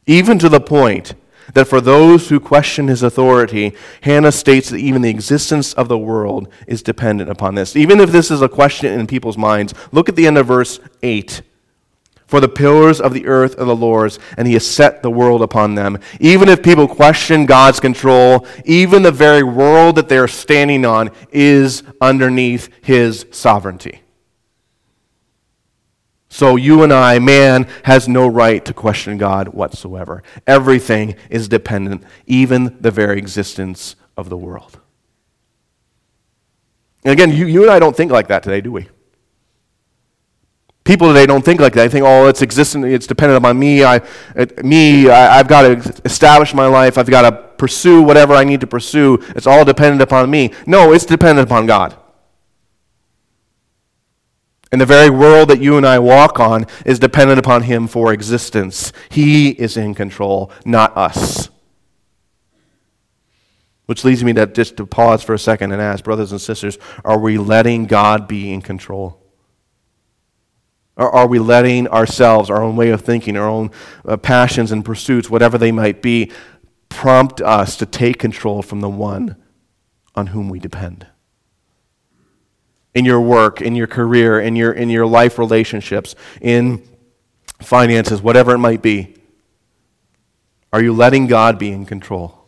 Even 0.06 0.38
to 0.38 0.48
the 0.48 0.62
point 0.62 1.16
that 1.56 1.66
for 1.66 1.82
those 1.82 2.30
who 2.30 2.40
question 2.40 2.88
his 2.88 3.02
authority, 3.02 3.76
Hannah 4.02 4.32
states 4.32 4.70
that 4.70 4.78
even 4.78 5.02
the 5.02 5.10
existence 5.10 5.74
of 5.74 5.88
the 5.88 5.98
world 5.98 6.50
is 6.68 6.84
dependent 6.84 7.32
upon 7.32 7.56
this. 7.56 7.76
Even 7.76 8.00
if 8.00 8.12
this 8.12 8.30
is 8.30 8.44
a 8.44 8.48
question 8.48 9.00
in 9.00 9.08
people's 9.08 9.40
minds, 9.40 9.74
look 9.92 10.08
at 10.08 10.16
the 10.16 10.28
end 10.28 10.38
of 10.38 10.46
verse 10.46 10.80
8. 11.02 11.42
For 12.32 12.40
the 12.40 12.48
pillars 12.48 13.02
of 13.02 13.14
the 13.14 13.28
earth 13.28 13.60
are 13.60 13.66
the 13.66 13.76
Lord's, 13.76 14.18
and 14.38 14.48
he 14.48 14.54
has 14.54 14.66
set 14.66 15.04
the 15.04 15.12
world 15.12 15.42
upon 15.42 15.76
them. 15.76 16.00
Even 16.22 16.48
if 16.48 16.64
people 16.64 16.88
question 16.88 17.46
God's 17.46 17.82
control, 17.82 18.48
even 18.64 19.04
the 19.04 19.12
very 19.12 19.44
world 19.44 19.98
that 19.98 20.08
they 20.08 20.18
are 20.18 20.30
standing 20.30 20.86
on 20.86 21.12
is 21.34 21.84
underneath 22.00 22.70
his 22.82 23.26
sovereignty. 23.32 24.04
So 26.30 26.56
you 26.56 26.84
and 26.84 26.94
I, 26.94 27.20
man, 27.20 27.68
has 27.84 28.08
no 28.08 28.28
right 28.28 28.64
to 28.64 28.74
question 28.74 29.18
God 29.18 29.50
whatsoever. 29.50 30.24
Everything 30.48 31.16
is 31.30 31.50
dependent, 31.50 32.02
even 32.28 32.78
the 32.80 32.92
very 32.92 33.18
existence 33.18 33.98
of 34.16 34.30
the 34.30 34.38
world. 34.38 34.80
And 37.04 37.12
again, 37.12 37.36
you, 37.36 37.46
you 37.46 37.64
and 37.64 37.72
I 37.72 37.80
don't 37.80 37.94
think 37.94 38.10
like 38.10 38.30
that 38.30 38.42
today, 38.42 38.62
do 38.62 38.72
we? 38.72 38.88
People 40.92 41.08
today 41.08 41.26
don't 41.26 41.46
think 41.46 41.62
like 41.62 41.72
that. 41.76 41.84
They 41.84 41.88
think, 41.88 42.06
oh, 42.06 42.28
it's 42.28 42.42
existent, 42.42 42.84
it's 42.84 43.08
dependent 43.08 43.38
upon 43.38 43.58
me. 43.58 43.82
I, 43.82 44.02
it, 44.36 44.66
me, 44.66 45.10
I, 45.10 45.40
I've 45.40 45.48
got 45.48 45.62
to 45.62 46.02
establish 46.04 46.54
my 46.54 46.68
life. 46.68 46.98
I've 46.98 47.10
got 47.10 47.22
to 47.22 47.32
pursue 47.32 48.02
whatever 48.02 48.34
I 48.34 48.44
need 48.44 48.60
to 48.60 48.68
pursue. 48.68 49.18
It's 49.30 49.48
all 49.48 49.64
dependent 49.64 50.02
upon 50.02 50.30
me. 50.30 50.52
No, 50.68 50.92
it's 50.92 51.06
dependent 51.06 51.48
upon 51.48 51.66
God. 51.66 51.96
And 54.74 54.82
the 54.82 54.86
very 54.86 55.10
world 55.10 55.50
that 55.50 55.62
you 55.62 55.78
and 55.78 55.88
I 55.88 55.98
walk 55.98 56.42
on 56.42 56.66
is 56.86 57.00
dependent 57.00 57.40
upon 57.40 57.64
Him 57.64 57.88
for 57.88 58.12
existence. 58.12 58.92
He 59.10 59.52
is 59.52 59.78
in 59.78 59.96
control, 59.96 60.52
not 60.66 60.98
us. 60.98 61.50
Which 63.86 64.04
leads 64.04 64.26
me 64.26 64.34
to 64.34 64.46
just 64.46 64.76
to 64.76 64.86
pause 64.86 65.24
for 65.24 65.34
a 65.34 65.40
second 65.40 65.72
and 65.72 65.82
ask, 65.82 66.04
brothers 66.04 66.34
and 66.34 66.42
sisters, 66.42 66.78
are 67.06 67.18
we 67.18 67.38
letting 67.38 67.86
God 67.86 68.28
be 68.28 68.52
in 68.52 68.62
control? 68.62 69.21
Or 70.98 71.10
are 71.10 71.28
we 71.28 71.40
letting 71.40 71.88
ourselves, 71.88 72.50
our 72.50 72.62
own 72.62 72.76
way 72.76 72.90
of 72.90 73.02
thinking, 73.02 73.38
our 73.38 73.48
own 73.48 73.72
uh, 74.06 74.18
passions 74.18 74.72
and 74.72 74.84
pursuits, 74.84 75.30
whatever 75.30 75.58
they 75.58 75.72
might 75.72 76.02
be, 76.02 76.32
prompt 76.90 77.42
us 77.42 77.78
to 77.78 77.86
take 77.86 78.20
control 78.20 78.62
from 78.62 78.82
the 78.82 78.90
one 78.90 79.36
on 80.16 80.28
whom 80.28 80.50
we 80.50 80.60
depend? 80.60 81.08
In 82.94 83.06
your 83.06 83.22
work, 83.22 83.62
in 83.62 83.76
your 83.76 83.88
career, 83.88 84.40
in 84.40 84.56
your, 84.56 84.74
in 84.74 84.90
your 84.90 85.06
life 85.06 85.40
relationships, 85.40 86.14
in 86.42 86.86
finances, 87.62 88.22
whatever 88.22 88.54
it 88.54 88.60
might 88.60 88.82
be. 88.82 89.16
Are 90.74 90.82
you 90.82 90.94
letting 90.94 91.28
God 91.28 91.58
be 91.58 91.72
in 91.72 91.86
control? 91.86 92.48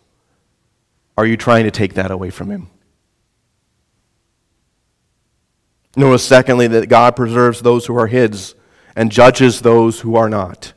Are 1.18 1.26
you 1.26 1.38
trying 1.38 1.66
to 1.66 1.72
take 1.72 1.94
that 1.94 2.12
away 2.12 2.30
from 2.30 2.50
Him? 2.50 2.70
Notice, 5.96 6.26
secondly, 6.26 6.68
that 6.68 6.90
God 6.90 7.16
preserves 7.16 7.62
those 7.62 7.86
who 7.86 7.98
are 7.98 8.08
His 8.08 8.56
and 8.96 9.12
judges 9.12 9.62
those 9.62 10.02
who 10.02 10.16
are 10.16 10.30
not. 10.30 10.74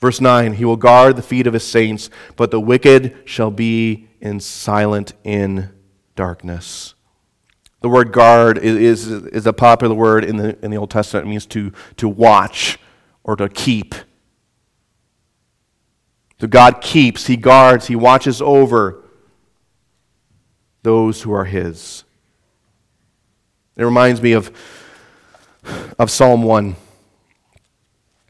Verse 0.00 0.20
9 0.20 0.54
He 0.54 0.64
will 0.64 0.76
guard 0.76 1.16
the 1.16 1.22
feet 1.22 1.46
of 1.46 1.54
His 1.54 1.66
saints, 1.66 2.10
but 2.36 2.50
the 2.50 2.60
wicked 2.60 3.16
shall 3.24 3.50
be 3.50 4.08
in 4.20 4.40
silent 4.40 5.12
in 5.24 5.70
darkness. 6.14 6.94
The 7.80 7.88
word 7.88 8.12
guard 8.12 8.58
is, 8.58 9.06
is, 9.06 9.26
is 9.26 9.46
a 9.46 9.52
popular 9.52 9.94
word 9.94 10.24
in 10.24 10.36
the, 10.36 10.58
in 10.64 10.70
the 10.70 10.76
Old 10.76 10.90
Testament. 10.90 11.26
It 11.26 11.30
means 11.30 11.46
to, 11.46 11.72
to 11.98 12.08
watch 12.08 12.78
or 13.22 13.36
to 13.36 13.48
keep. 13.48 13.94
So 16.40 16.46
God 16.46 16.80
keeps, 16.80 17.26
He 17.26 17.36
guards, 17.36 17.86
He 17.86 17.96
watches 17.96 18.42
over 18.42 19.04
those 20.82 21.22
who 21.22 21.32
are 21.32 21.44
His. 21.44 22.04
It 23.76 23.84
reminds 23.84 24.22
me 24.22 24.32
of, 24.32 24.50
of 25.98 26.10
Psalm 26.10 26.42
1. 26.42 26.76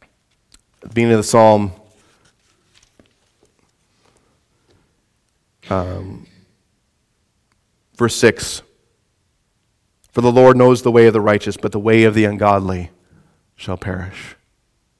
At 0.00 0.08
the 0.80 0.88
beginning 0.88 1.12
of 1.12 1.18
the 1.18 1.24
psalm, 1.24 1.72
um, 5.70 6.26
verse 7.96 8.16
6 8.16 8.62
For 10.10 10.20
the 10.20 10.32
Lord 10.32 10.56
knows 10.56 10.82
the 10.82 10.90
way 10.90 11.06
of 11.06 11.12
the 11.12 11.20
righteous, 11.20 11.56
but 11.56 11.70
the 11.70 11.78
way 11.78 12.02
of 12.02 12.14
the 12.14 12.24
ungodly 12.24 12.90
shall 13.54 13.76
perish. 13.76 14.36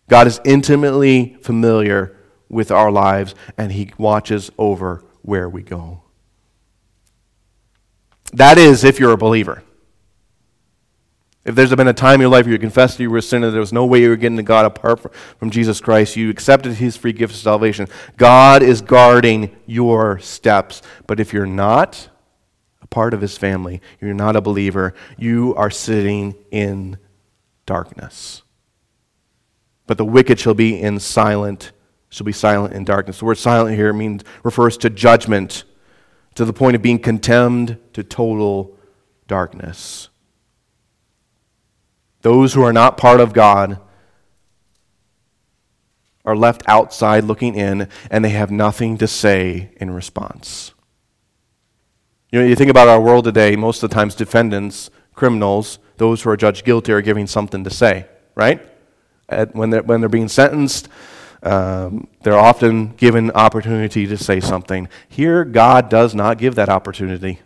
God 0.09 0.29
is 0.29 0.41
intimately 0.45 1.37
familiar 1.43 2.17
with 2.49 2.71
our 2.71 2.93
lives, 2.93 3.35
and 3.59 3.73
He 3.73 3.93
watches 3.99 4.51
over 4.59 5.03
where 5.23 5.49
we 5.49 5.63
go. 5.63 6.03
That 8.33 8.59
is, 8.59 8.85
if 8.85 9.01
you're 9.01 9.13
a 9.13 9.17
believer. 9.17 9.65
If 11.47 11.55
there's 11.55 11.73
been 11.77 11.87
a 11.87 11.93
time 11.93 12.15
in 12.15 12.23
your 12.23 12.31
life 12.31 12.45
where 12.45 12.55
you 12.55 12.59
confessed 12.59 12.99
you 12.99 13.09
were 13.09 13.19
a 13.19 13.23
sinner, 13.23 13.53
there 13.53 13.61
was 13.61 13.73
no 13.73 13.87
way 13.87 14.03
you 14.03 14.09
were 14.09 14.17
getting 14.17 14.37
to 14.37 14.43
God 14.43 14.67
apart 14.67 15.15
from 15.39 15.51
Jesus 15.51 15.81
Christ, 15.81 16.17
you 16.17 16.29
accepted 16.29 16.73
His 16.73 16.97
free 16.97 17.13
gift 17.13 17.35
of 17.35 17.39
salvation, 17.39 17.87
God 18.17 18.65
is 18.65 18.81
guarding 18.81 19.55
your 19.65 20.19
steps. 20.19 20.83
But 21.07 21.21
if 21.21 21.33
you're 21.33 21.47
not 21.47 22.09
a 22.83 22.89
part 22.89 23.15
of 23.15 23.21
His 23.21 23.39
family, 23.39 23.81
you're 24.01 24.13
not 24.13 24.35
a 24.35 24.41
believer, 24.41 24.93
you 25.17 25.55
are 25.55 25.71
sitting 25.71 26.35
in 26.51 26.99
darkness. 27.65 28.43
But 29.87 29.99
the 29.99 30.05
wicked 30.05 30.41
shall 30.41 30.55
be 30.55 30.81
in 30.81 30.99
silent, 30.99 31.71
shall 32.09 32.27
be 32.27 32.33
silent 32.33 32.75
in 32.75 32.85
darkness. 32.85 33.21
The 33.21 33.25
word 33.25 33.39
silent 33.39 33.77
here 33.77 33.93
means 33.93 34.25
refers 34.43 34.77
to 34.79 34.91
judgment, 34.91 35.63
to 36.35 36.45
the 36.45 36.53
point 36.53 36.75
of 36.75 36.83
being 36.83 36.99
condemned 36.99 37.79
to 37.93 38.03
total 38.03 38.77
darkness. 39.29 40.09
Those 42.27 42.55
who 42.55 42.63
are 42.63 42.73
not 42.73 42.97
part 42.97 43.21
of 43.21 43.33
God 43.33 43.79
are 46.25 46.35
left 46.35 46.65
outside 46.67 47.23
looking 47.23 47.55
in, 47.55 47.89
and 48.11 48.25
they 48.25 48.31
have 48.31 48.51
nothing 48.51 48.99
to 48.99 49.07
say 49.07 49.71
in 49.77 49.93
response. 49.93 50.75
You 52.33 52.41
know, 52.41 52.45
you 52.45 52.57
think 52.57 52.69
about 52.69 52.89
our 52.89 53.01
world 53.01 53.27
today, 53.27 53.55
most 53.55 53.81
of 53.81 53.91
the 53.91 53.95
times 53.95 54.17
defendants, 54.17 54.91
criminals, 55.15 55.79
those 55.99 56.21
who 56.21 56.31
are 56.31 56.37
judged 56.37 56.65
guilty 56.65 56.91
are 56.91 57.01
giving 57.01 57.29
something 57.29 57.63
to 57.63 57.71
say, 57.71 58.07
right? 58.35 58.61
At, 59.29 59.55
when, 59.55 59.71
they're, 59.71 59.85
when 59.85 60.01
they're 60.01 60.09
being 60.09 60.27
sentenced, 60.27 60.89
um, 61.45 62.09
they're 62.23 62.37
often 62.37 62.89
given 62.97 63.31
opportunity 63.31 64.05
to 64.09 64.17
say 64.17 64.41
something. 64.41 64.89
Here, 65.09 65.45
God 65.45 65.89
does 65.89 66.13
not 66.13 66.39
give 66.39 66.57
that 66.57 66.71
opportunity. 66.71 67.39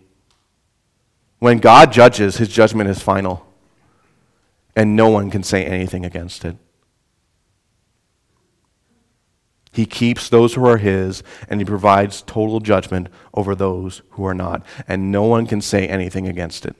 When 1.38 1.58
God 1.58 1.92
judges, 1.92 2.38
his 2.38 2.48
judgment 2.48 2.88
is 2.88 3.02
final 3.02 3.49
and 4.76 4.96
no 4.96 5.08
one 5.08 5.30
can 5.30 5.42
say 5.42 5.64
anything 5.64 6.04
against 6.04 6.44
it. 6.44 6.56
He 9.72 9.86
keeps 9.86 10.28
those 10.28 10.54
who 10.54 10.66
are 10.66 10.78
his, 10.78 11.22
and 11.48 11.60
he 11.60 11.64
provides 11.64 12.22
total 12.22 12.58
judgment 12.60 13.08
over 13.32 13.54
those 13.54 14.02
who 14.10 14.24
are 14.26 14.34
not. 14.34 14.66
And 14.88 15.12
no 15.12 15.22
one 15.22 15.46
can 15.46 15.60
say 15.60 15.86
anything 15.86 16.26
against 16.26 16.66
it 16.66 16.76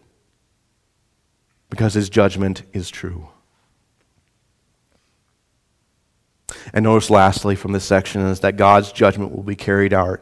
because 1.69 1.95
his 1.95 2.11
judgment 2.11 2.65
is 2.73 2.91
true. 2.91 3.29
And 6.73 6.83
notice 6.83 7.11
lastly 7.11 7.55
from 7.55 7.73
this 7.73 7.85
section 7.85 8.23
is 8.23 8.41
that 8.41 8.57
God's 8.57 8.91
judgment 8.91 9.35
will 9.35 9.45
be 9.45 9.57
carried 9.57 9.93
out. 9.93 10.21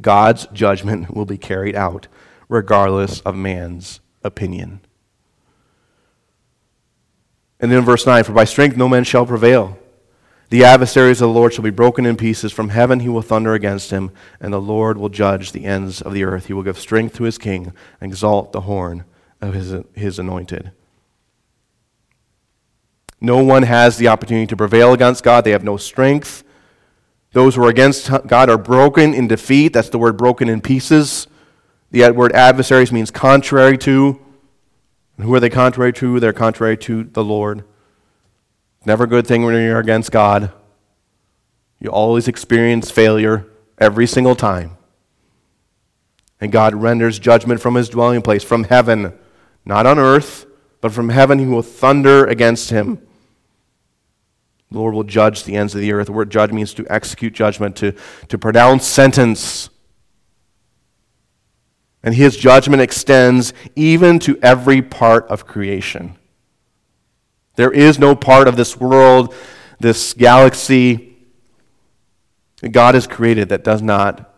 God's 0.00 0.46
judgment 0.52 1.14
will 1.14 1.24
be 1.24 1.36
carried 1.36 1.74
out 1.74 2.06
regardless 2.48 3.20
of 3.20 3.34
man's 3.34 4.00
opinion. 4.22 4.80
And 7.60 7.72
then 7.72 7.84
verse 7.84 8.06
9 8.06 8.24
For 8.24 8.32
by 8.32 8.44
strength 8.44 8.76
no 8.76 8.88
man 8.88 9.04
shall 9.04 9.26
prevail. 9.26 9.78
The 10.50 10.64
adversaries 10.64 11.20
of 11.20 11.28
the 11.28 11.34
Lord 11.34 11.52
shall 11.52 11.64
be 11.64 11.70
broken 11.70 12.06
in 12.06 12.16
pieces. 12.16 12.52
From 12.52 12.70
heaven 12.70 13.00
he 13.00 13.08
will 13.08 13.20
thunder 13.20 13.52
against 13.54 13.90
him, 13.90 14.10
and 14.40 14.52
the 14.52 14.60
Lord 14.60 14.96
will 14.96 15.10
judge 15.10 15.52
the 15.52 15.66
ends 15.66 16.00
of 16.00 16.14
the 16.14 16.24
earth. 16.24 16.46
He 16.46 16.54
will 16.54 16.62
give 16.62 16.78
strength 16.78 17.16
to 17.16 17.24
his 17.24 17.36
king 17.36 17.72
and 18.00 18.10
exalt 18.10 18.52
the 18.52 18.62
horn 18.62 19.04
of 19.40 19.52
his, 19.52 19.74
his 19.94 20.18
anointed. 20.18 20.72
No 23.20 23.42
one 23.42 23.64
has 23.64 23.98
the 23.98 24.08
opportunity 24.08 24.46
to 24.46 24.56
prevail 24.56 24.92
against 24.92 25.22
God. 25.22 25.44
They 25.44 25.50
have 25.50 25.64
no 25.64 25.76
strength. 25.76 26.44
Those 27.32 27.56
who 27.56 27.64
are 27.64 27.68
against 27.68 28.10
God 28.26 28.48
are 28.48 28.56
broken 28.56 29.12
in 29.12 29.28
defeat. 29.28 29.72
That's 29.74 29.90
the 29.90 29.98
word 29.98 30.16
broken 30.16 30.48
in 30.48 30.60
pieces. 30.60 31.26
The 31.90 32.10
word 32.12 32.32
adversaries 32.32 32.92
means 32.92 33.10
contrary 33.10 33.76
to. 33.78 34.20
And 35.18 35.26
who 35.26 35.34
are 35.34 35.40
they 35.40 35.50
contrary 35.50 35.92
to? 35.94 36.18
They're 36.20 36.32
contrary 36.32 36.78
to 36.78 37.04
the 37.04 37.24
Lord. 37.24 37.64
Never 38.86 39.04
a 39.04 39.08
good 39.08 39.26
thing 39.26 39.44
when 39.44 39.54
you're 39.54 39.80
against 39.80 40.12
God. 40.12 40.52
You 41.80 41.90
always 41.90 42.28
experience 42.28 42.90
failure 42.90 43.44
every 43.78 44.06
single 44.06 44.36
time. 44.36 44.76
And 46.40 46.52
God 46.52 46.74
renders 46.74 47.18
judgment 47.18 47.60
from 47.60 47.74
his 47.74 47.88
dwelling 47.88 48.22
place, 48.22 48.44
from 48.44 48.64
heaven, 48.64 49.12
not 49.64 49.86
on 49.86 49.98
earth, 49.98 50.46
but 50.80 50.92
from 50.92 51.08
heaven 51.08 51.40
he 51.40 51.46
will 51.46 51.62
thunder 51.62 52.24
against 52.24 52.70
him. 52.70 53.02
The 54.70 54.78
Lord 54.78 54.94
will 54.94 55.04
judge 55.04 55.42
the 55.44 55.56
ends 55.56 55.74
of 55.74 55.80
the 55.80 55.92
earth. 55.92 56.06
The 56.06 56.12
word 56.12 56.30
judge 56.30 56.52
means 56.52 56.74
to 56.74 56.86
execute 56.88 57.32
judgment, 57.32 57.74
to, 57.76 57.92
to 58.28 58.38
pronounce 58.38 58.86
sentence. 58.86 59.70
And 62.02 62.14
his 62.14 62.36
judgment 62.36 62.80
extends 62.80 63.52
even 63.74 64.18
to 64.20 64.38
every 64.42 64.82
part 64.82 65.26
of 65.28 65.46
creation. 65.46 66.16
There 67.56 67.72
is 67.72 67.98
no 67.98 68.14
part 68.14 68.46
of 68.46 68.56
this 68.56 68.76
world, 68.76 69.34
this 69.80 70.14
galaxy 70.14 71.16
that 72.60 72.70
God 72.70 72.94
has 72.94 73.06
created 73.06 73.48
that 73.48 73.64
does 73.64 73.82
not 73.82 74.32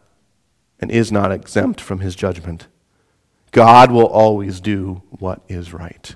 and 0.80 0.90
is 0.90 1.12
not 1.12 1.30
exempt 1.30 1.80
from 1.80 2.00
his 2.00 2.16
judgment. 2.16 2.66
God 3.52 3.90
will 3.90 4.06
always 4.06 4.60
do 4.60 5.02
what 5.10 5.42
is 5.48 5.72
right, 5.72 6.14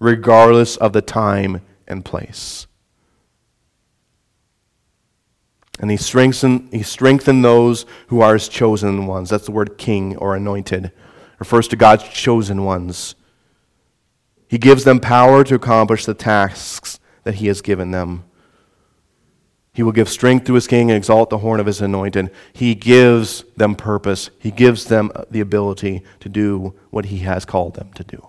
regardless 0.00 0.76
of 0.76 0.92
the 0.92 1.02
time 1.02 1.60
and 1.86 2.04
place. 2.04 2.66
And 5.82 5.90
he 5.90 5.96
strengthened, 5.96 6.68
he 6.72 6.84
strengthened 6.84 7.44
those 7.44 7.84
who 8.06 8.20
are 8.20 8.34
his 8.34 8.48
chosen 8.48 9.06
ones. 9.06 9.28
That's 9.28 9.46
the 9.46 9.52
word 9.52 9.76
king 9.76 10.16
or 10.16 10.36
anointed. 10.36 10.92
Refers 11.40 11.66
to 11.68 11.76
God's 11.76 12.04
chosen 12.04 12.64
ones. 12.64 13.16
He 14.48 14.58
gives 14.58 14.84
them 14.84 15.00
power 15.00 15.42
to 15.42 15.56
accomplish 15.56 16.06
the 16.06 16.14
tasks 16.14 17.00
that 17.24 17.34
he 17.34 17.48
has 17.48 17.60
given 17.60 17.90
them. 17.90 18.24
He 19.74 19.82
will 19.82 19.92
give 19.92 20.08
strength 20.08 20.46
to 20.46 20.54
his 20.54 20.68
king 20.68 20.90
and 20.90 20.96
exalt 20.96 21.30
the 21.30 21.38
horn 21.38 21.58
of 21.58 21.66
his 21.66 21.80
anointed. 21.80 22.30
He 22.52 22.76
gives 22.76 23.42
them 23.56 23.74
purpose. 23.74 24.30
He 24.38 24.50
gives 24.52 24.84
them 24.84 25.10
the 25.30 25.40
ability 25.40 26.04
to 26.20 26.28
do 26.28 26.74
what 26.90 27.06
he 27.06 27.18
has 27.18 27.44
called 27.44 27.74
them 27.74 27.92
to 27.94 28.04
do. 28.04 28.28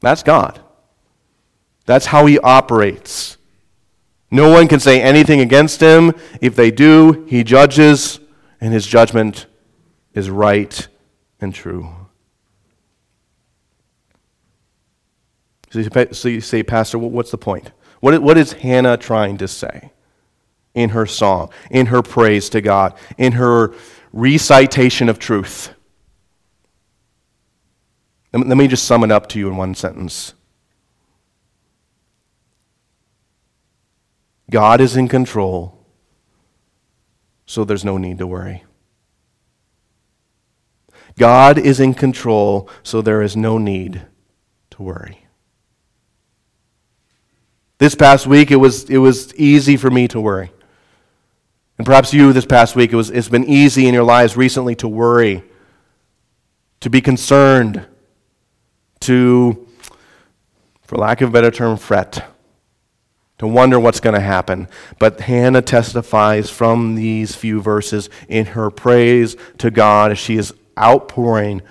That's 0.00 0.22
God. 0.22 0.60
That's 1.86 2.06
how 2.06 2.26
he 2.26 2.38
operates. 2.40 3.38
No 4.30 4.50
one 4.50 4.68
can 4.68 4.78
say 4.80 5.02
anything 5.02 5.40
against 5.40 5.80
him. 5.80 6.12
If 6.40 6.54
they 6.54 6.70
do, 6.70 7.24
he 7.28 7.42
judges, 7.42 8.20
and 8.60 8.72
his 8.72 8.86
judgment 8.86 9.46
is 10.14 10.30
right 10.30 10.86
and 11.40 11.54
true. 11.54 11.88
So 15.70 16.28
you 16.28 16.40
say, 16.40 16.62
Pastor, 16.62 16.98
what's 16.98 17.30
the 17.30 17.38
point? 17.38 17.70
What 18.00 18.38
is 18.38 18.54
Hannah 18.54 18.96
trying 18.96 19.36
to 19.38 19.48
say 19.48 19.92
in 20.74 20.90
her 20.90 21.06
song, 21.06 21.50
in 21.70 21.86
her 21.86 22.02
praise 22.02 22.48
to 22.50 22.60
God, 22.60 22.94
in 23.18 23.32
her 23.32 23.74
recitation 24.12 25.08
of 25.08 25.18
truth? 25.18 25.74
Let 28.32 28.56
me 28.56 28.68
just 28.68 28.84
sum 28.84 29.02
it 29.04 29.10
up 29.10 29.28
to 29.30 29.38
you 29.38 29.48
in 29.48 29.56
one 29.56 29.74
sentence. 29.74 30.34
God 34.50 34.80
is 34.80 34.96
in 34.96 35.08
control, 35.08 35.78
so 37.46 37.64
there's 37.64 37.84
no 37.84 37.96
need 37.96 38.18
to 38.18 38.26
worry. 38.26 38.64
God 41.16 41.58
is 41.58 41.80
in 41.80 41.94
control, 41.94 42.68
so 42.82 43.00
there 43.00 43.22
is 43.22 43.36
no 43.36 43.58
need 43.58 44.02
to 44.70 44.82
worry. 44.82 45.26
This 47.78 47.94
past 47.94 48.26
week, 48.26 48.50
it 48.50 48.56
was, 48.56 48.90
it 48.90 48.98
was 48.98 49.34
easy 49.36 49.76
for 49.76 49.90
me 49.90 50.08
to 50.08 50.20
worry. 50.20 50.52
And 51.78 51.86
perhaps 51.86 52.12
you 52.12 52.32
this 52.32 52.44
past 52.44 52.76
week, 52.76 52.92
it 52.92 52.96
was, 52.96 53.10
it's 53.10 53.28
been 53.28 53.44
easy 53.44 53.86
in 53.86 53.94
your 53.94 54.04
lives 54.04 54.36
recently 54.36 54.74
to 54.76 54.88
worry, 54.88 55.42
to 56.80 56.90
be 56.90 57.00
concerned, 57.00 57.86
to, 59.00 59.66
for 60.82 60.96
lack 60.96 61.20
of 61.20 61.30
a 61.30 61.32
better 61.32 61.50
term, 61.50 61.78
fret, 61.78 62.28
to 63.40 63.46
wonder 63.46 63.80
what's 63.80 64.00
going 64.00 64.14
to 64.14 64.20
happen. 64.20 64.68
But 64.98 65.20
Hannah 65.20 65.62
testifies 65.62 66.50
from 66.50 66.94
these 66.94 67.34
few 67.34 67.62
verses 67.62 68.10
in 68.28 68.44
her 68.44 68.70
praise 68.70 69.34
to 69.56 69.70
God 69.70 70.10
as 70.10 70.18
she 70.18 70.36
is 70.36 70.52
outpouring 70.78 71.62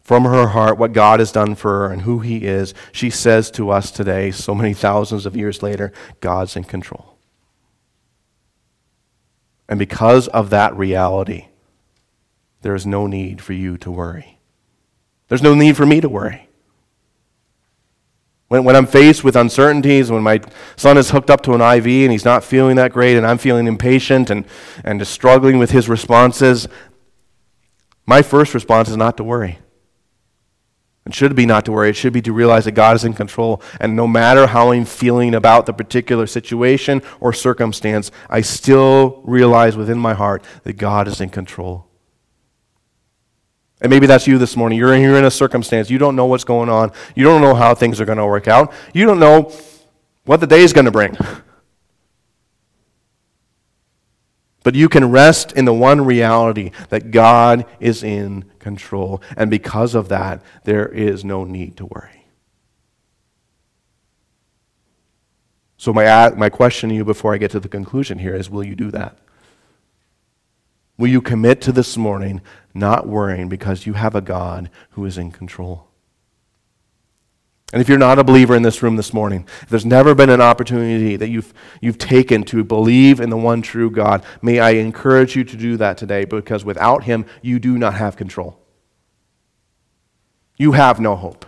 from 0.00 0.24
her 0.24 0.48
heart 0.48 0.76
what 0.76 0.92
God 0.92 1.20
has 1.20 1.30
done 1.30 1.54
for 1.54 1.70
her 1.70 1.92
and 1.92 2.02
who 2.02 2.18
He 2.18 2.46
is. 2.46 2.74
She 2.90 3.10
says 3.10 3.48
to 3.52 3.70
us 3.70 3.92
today, 3.92 4.32
so 4.32 4.56
many 4.56 4.74
thousands 4.74 5.24
of 5.24 5.36
years 5.36 5.62
later, 5.62 5.92
God's 6.20 6.56
in 6.56 6.64
control. 6.64 7.16
And 9.68 9.78
because 9.78 10.26
of 10.26 10.50
that 10.50 10.76
reality, 10.76 11.46
there 12.62 12.74
is 12.74 12.84
no 12.84 13.06
need 13.06 13.40
for 13.40 13.52
you 13.52 13.78
to 13.78 13.90
worry. 13.92 14.40
There's 15.28 15.42
no 15.42 15.54
need 15.54 15.76
for 15.76 15.86
me 15.86 16.00
to 16.00 16.08
worry. 16.08 16.45
When, 18.48 18.64
when 18.64 18.76
I'm 18.76 18.86
faced 18.86 19.24
with 19.24 19.34
uncertainties, 19.34 20.10
when 20.10 20.22
my 20.22 20.40
son 20.76 20.98
is 20.98 21.10
hooked 21.10 21.30
up 21.30 21.42
to 21.42 21.54
an 21.54 21.60
IV 21.60 21.86
and 21.86 22.12
he's 22.12 22.24
not 22.24 22.44
feeling 22.44 22.76
that 22.76 22.92
great, 22.92 23.16
and 23.16 23.26
I'm 23.26 23.38
feeling 23.38 23.66
impatient 23.66 24.30
and, 24.30 24.44
and 24.84 25.00
just 25.00 25.12
struggling 25.12 25.58
with 25.58 25.72
his 25.72 25.88
responses, 25.88 26.68
my 28.06 28.22
first 28.22 28.54
response 28.54 28.88
is 28.88 28.96
not 28.96 29.16
to 29.16 29.24
worry. 29.24 29.58
It 31.06 31.14
should 31.14 31.36
be 31.36 31.46
not 31.46 31.64
to 31.66 31.72
worry. 31.72 31.90
It 31.90 31.96
should 31.96 32.12
be 32.12 32.22
to 32.22 32.32
realize 32.32 32.64
that 32.64 32.72
God 32.72 32.96
is 32.96 33.04
in 33.04 33.12
control. 33.12 33.62
And 33.80 33.94
no 33.94 34.08
matter 34.08 34.48
how 34.48 34.72
I'm 34.72 34.84
feeling 34.84 35.36
about 35.36 35.66
the 35.66 35.72
particular 35.72 36.26
situation 36.26 37.00
or 37.20 37.32
circumstance, 37.32 38.10
I 38.28 38.40
still 38.40 39.22
realize 39.24 39.76
within 39.76 39.98
my 39.98 40.14
heart 40.14 40.42
that 40.64 40.74
God 40.74 41.06
is 41.06 41.20
in 41.20 41.30
control. 41.30 41.85
And 43.80 43.90
maybe 43.90 44.06
that's 44.06 44.26
you 44.26 44.38
this 44.38 44.56
morning. 44.56 44.78
You're 44.78 44.94
in, 44.94 45.02
you're 45.02 45.18
in 45.18 45.24
a 45.24 45.30
circumstance. 45.30 45.90
You 45.90 45.98
don't 45.98 46.16
know 46.16 46.26
what's 46.26 46.44
going 46.44 46.68
on. 46.68 46.92
You 47.14 47.24
don't 47.24 47.42
know 47.42 47.54
how 47.54 47.74
things 47.74 48.00
are 48.00 48.06
going 48.06 48.18
to 48.18 48.26
work 48.26 48.48
out. 48.48 48.72
You 48.94 49.04
don't 49.04 49.18
know 49.18 49.52
what 50.24 50.40
the 50.40 50.46
day 50.46 50.62
is 50.62 50.72
going 50.72 50.86
to 50.86 50.90
bring. 50.90 51.16
But 54.62 54.74
you 54.74 54.88
can 54.88 55.12
rest 55.12 55.52
in 55.52 55.64
the 55.64 55.72
one 55.72 56.04
reality 56.04 56.72
that 56.88 57.12
God 57.12 57.66
is 57.78 58.02
in 58.02 58.46
control. 58.58 59.22
And 59.36 59.48
because 59.48 59.94
of 59.94 60.08
that, 60.08 60.42
there 60.64 60.88
is 60.88 61.24
no 61.24 61.44
need 61.44 61.76
to 61.76 61.86
worry. 61.86 62.26
So, 65.76 65.92
my, 65.92 66.30
my 66.30 66.48
question 66.48 66.88
to 66.88 66.96
you 66.96 67.04
before 67.04 67.32
I 67.32 67.38
get 67.38 67.52
to 67.52 67.60
the 67.60 67.68
conclusion 67.68 68.18
here 68.18 68.34
is 68.34 68.50
will 68.50 68.64
you 68.64 68.74
do 68.74 68.90
that? 68.90 69.18
Will 70.98 71.08
you 71.08 71.20
commit 71.20 71.60
to 71.62 71.72
this 71.72 71.96
morning 71.96 72.40
not 72.72 73.06
worrying 73.06 73.48
because 73.48 73.86
you 73.86 73.92
have 73.94 74.14
a 74.14 74.20
God 74.20 74.70
who 74.90 75.04
is 75.04 75.18
in 75.18 75.30
control? 75.30 75.88
And 77.72 77.82
if 77.82 77.88
you're 77.88 77.98
not 77.98 78.18
a 78.18 78.24
believer 78.24 78.54
in 78.54 78.62
this 78.62 78.82
room 78.82 78.96
this 78.96 79.12
morning, 79.12 79.46
if 79.62 79.68
there's 79.68 79.84
never 79.84 80.14
been 80.14 80.30
an 80.30 80.40
opportunity 80.40 81.16
that 81.16 81.28
you've, 81.28 81.52
you've 81.80 81.98
taken 81.98 82.44
to 82.44 82.64
believe 82.64 83.20
in 83.20 83.28
the 83.28 83.36
one 83.36 83.60
true 83.60 83.90
God, 83.90 84.24
may 84.40 84.60
I 84.60 84.70
encourage 84.70 85.36
you 85.36 85.44
to 85.44 85.56
do 85.56 85.76
that 85.76 85.98
today 85.98 86.24
because 86.24 86.64
without 86.64 87.04
Him, 87.04 87.26
you 87.42 87.58
do 87.58 87.76
not 87.76 87.94
have 87.94 88.16
control. 88.16 88.58
You 90.56 90.72
have 90.72 91.00
no 91.00 91.16
hope. 91.16 91.44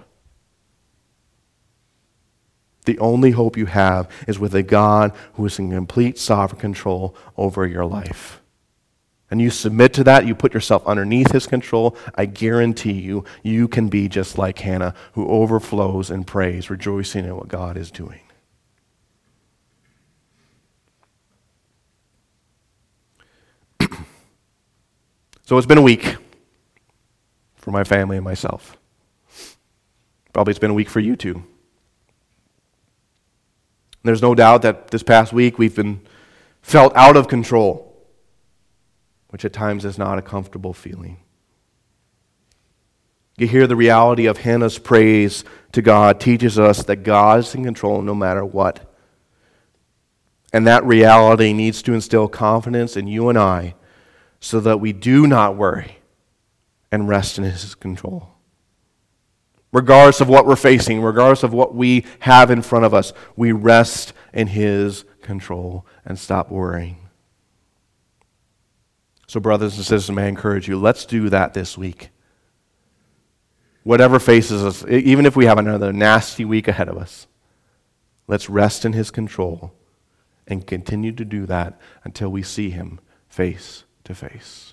The 2.84 2.98
only 2.98 3.30
hope 3.30 3.56
you 3.56 3.66
have 3.66 4.10
is 4.26 4.38
with 4.38 4.54
a 4.54 4.62
God 4.62 5.12
who 5.34 5.46
is 5.46 5.58
in 5.58 5.70
complete 5.70 6.18
sovereign 6.18 6.60
control 6.60 7.14
over 7.36 7.66
your 7.66 7.86
life 7.86 8.40
and 9.30 9.40
you 9.40 9.50
submit 9.50 9.92
to 9.94 10.04
that, 10.04 10.26
you 10.26 10.34
put 10.34 10.54
yourself 10.54 10.86
underneath 10.86 11.32
his 11.32 11.46
control, 11.46 11.96
I 12.14 12.24
guarantee 12.26 12.92
you, 12.92 13.24
you 13.42 13.68
can 13.68 13.88
be 13.88 14.08
just 14.08 14.38
like 14.38 14.58
Hannah, 14.60 14.94
who 15.12 15.28
overflows 15.28 16.10
in 16.10 16.24
praise, 16.24 16.70
rejoicing 16.70 17.26
in 17.26 17.36
what 17.36 17.48
God 17.48 17.76
is 17.76 17.90
doing. 17.90 18.20
so 25.44 25.58
it's 25.58 25.66
been 25.66 25.78
a 25.78 25.82
week 25.82 26.16
for 27.56 27.70
my 27.70 27.84
family 27.84 28.16
and 28.16 28.24
myself. 28.24 28.78
Probably 30.32 30.52
it's 30.52 30.58
been 30.58 30.70
a 30.70 30.74
week 30.74 30.88
for 30.88 31.00
you 31.00 31.16
too. 31.16 31.44
There's 34.04 34.22
no 34.22 34.34
doubt 34.34 34.62
that 34.62 34.88
this 34.90 35.02
past 35.02 35.34
week 35.34 35.58
we've 35.58 35.74
been 35.74 36.00
felt 36.62 36.96
out 36.96 37.16
of 37.16 37.28
control 37.28 37.87
which 39.28 39.44
at 39.44 39.52
times 39.52 39.84
is 39.84 39.98
not 39.98 40.18
a 40.18 40.22
comfortable 40.22 40.72
feeling. 40.72 41.18
You 43.38 43.46
hear 43.46 43.68
the 43.68 43.76
reality 43.76 44.26
of 44.26 44.38
Hannah's 44.38 44.78
praise 44.78 45.44
to 45.72 45.80
God 45.80 46.18
teaches 46.18 46.58
us 46.58 46.82
that 46.84 47.04
God 47.04 47.38
is 47.40 47.54
in 47.54 47.62
control 47.62 48.02
no 48.02 48.14
matter 48.14 48.44
what. 48.44 48.84
And 50.52 50.66
that 50.66 50.84
reality 50.84 51.52
needs 51.52 51.80
to 51.82 51.92
instill 51.92 52.26
confidence 52.26 52.96
in 52.96 53.06
you 53.06 53.28
and 53.28 53.38
I 53.38 53.74
so 54.40 54.58
that 54.60 54.80
we 54.80 54.92
do 54.92 55.26
not 55.26 55.56
worry 55.56 55.98
and 56.90 57.08
rest 57.08 57.38
in 57.38 57.44
His 57.44 57.74
control. 57.76 58.30
Regardless 59.72 60.20
of 60.20 60.28
what 60.28 60.46
we're 60.46 60.56
facing, 60.56 61.02
regardless 61.02 61.42
of 61.42 61.52
what 61.52 61.74
we 61.74 62.06
have 62.20 62.50
in 62.50 62.62
front 62.62 62.86
of 62.86 62.94
us, 62.94 63.12
we 63.36 63.52
rest 63.52 64.14
in 64.32 64.48
His 64.48 65.04
control 65.20 65.86
and 66.04 66.18
stop 66.18 66.50
worrying. 66.50 67.07
So, 69.28 69.40
brothers 69.40 69.76
and 69.76 69.84
sisters, 69.84 70.10
may 70.14 70.24
I 70.24 70.28
encourage 70.28 70.68
you, 70.68 70.78
let's 70.78 71.04
do 71.04 71.28
that 71.28 71.52
this 71.52 71.76
week. 71.76 72.08
Whatever 73.84 74.18
faces 74.18 74.64
us, 74.64 74.84
even 74.88 75.26
if 75.26 75.36
we 75.36 75.44
have 75.44 75.58
another 75.58 75.92
nasty 75.92 76.46
week 76.46 76.66
ahead 76.66 76.88
of 76.88 76.96
us, 76.96 77.26
let's 78.26 78.48
rest 78.48 78.86
in 78.86 78.94
His 78.94 79.10
control 79.10 79.74
and 80.46 80.66
continue 80.66 81.12
to 81.12 81.26
do 81.26 81.44
that 81.44 81.78
until 82.04 82.30
we 82.30 82.42
see 82.42 82.70
Him 82.70 83.00
face 83.28 83.84
to 84.04 84.14
face. 84.14 84.72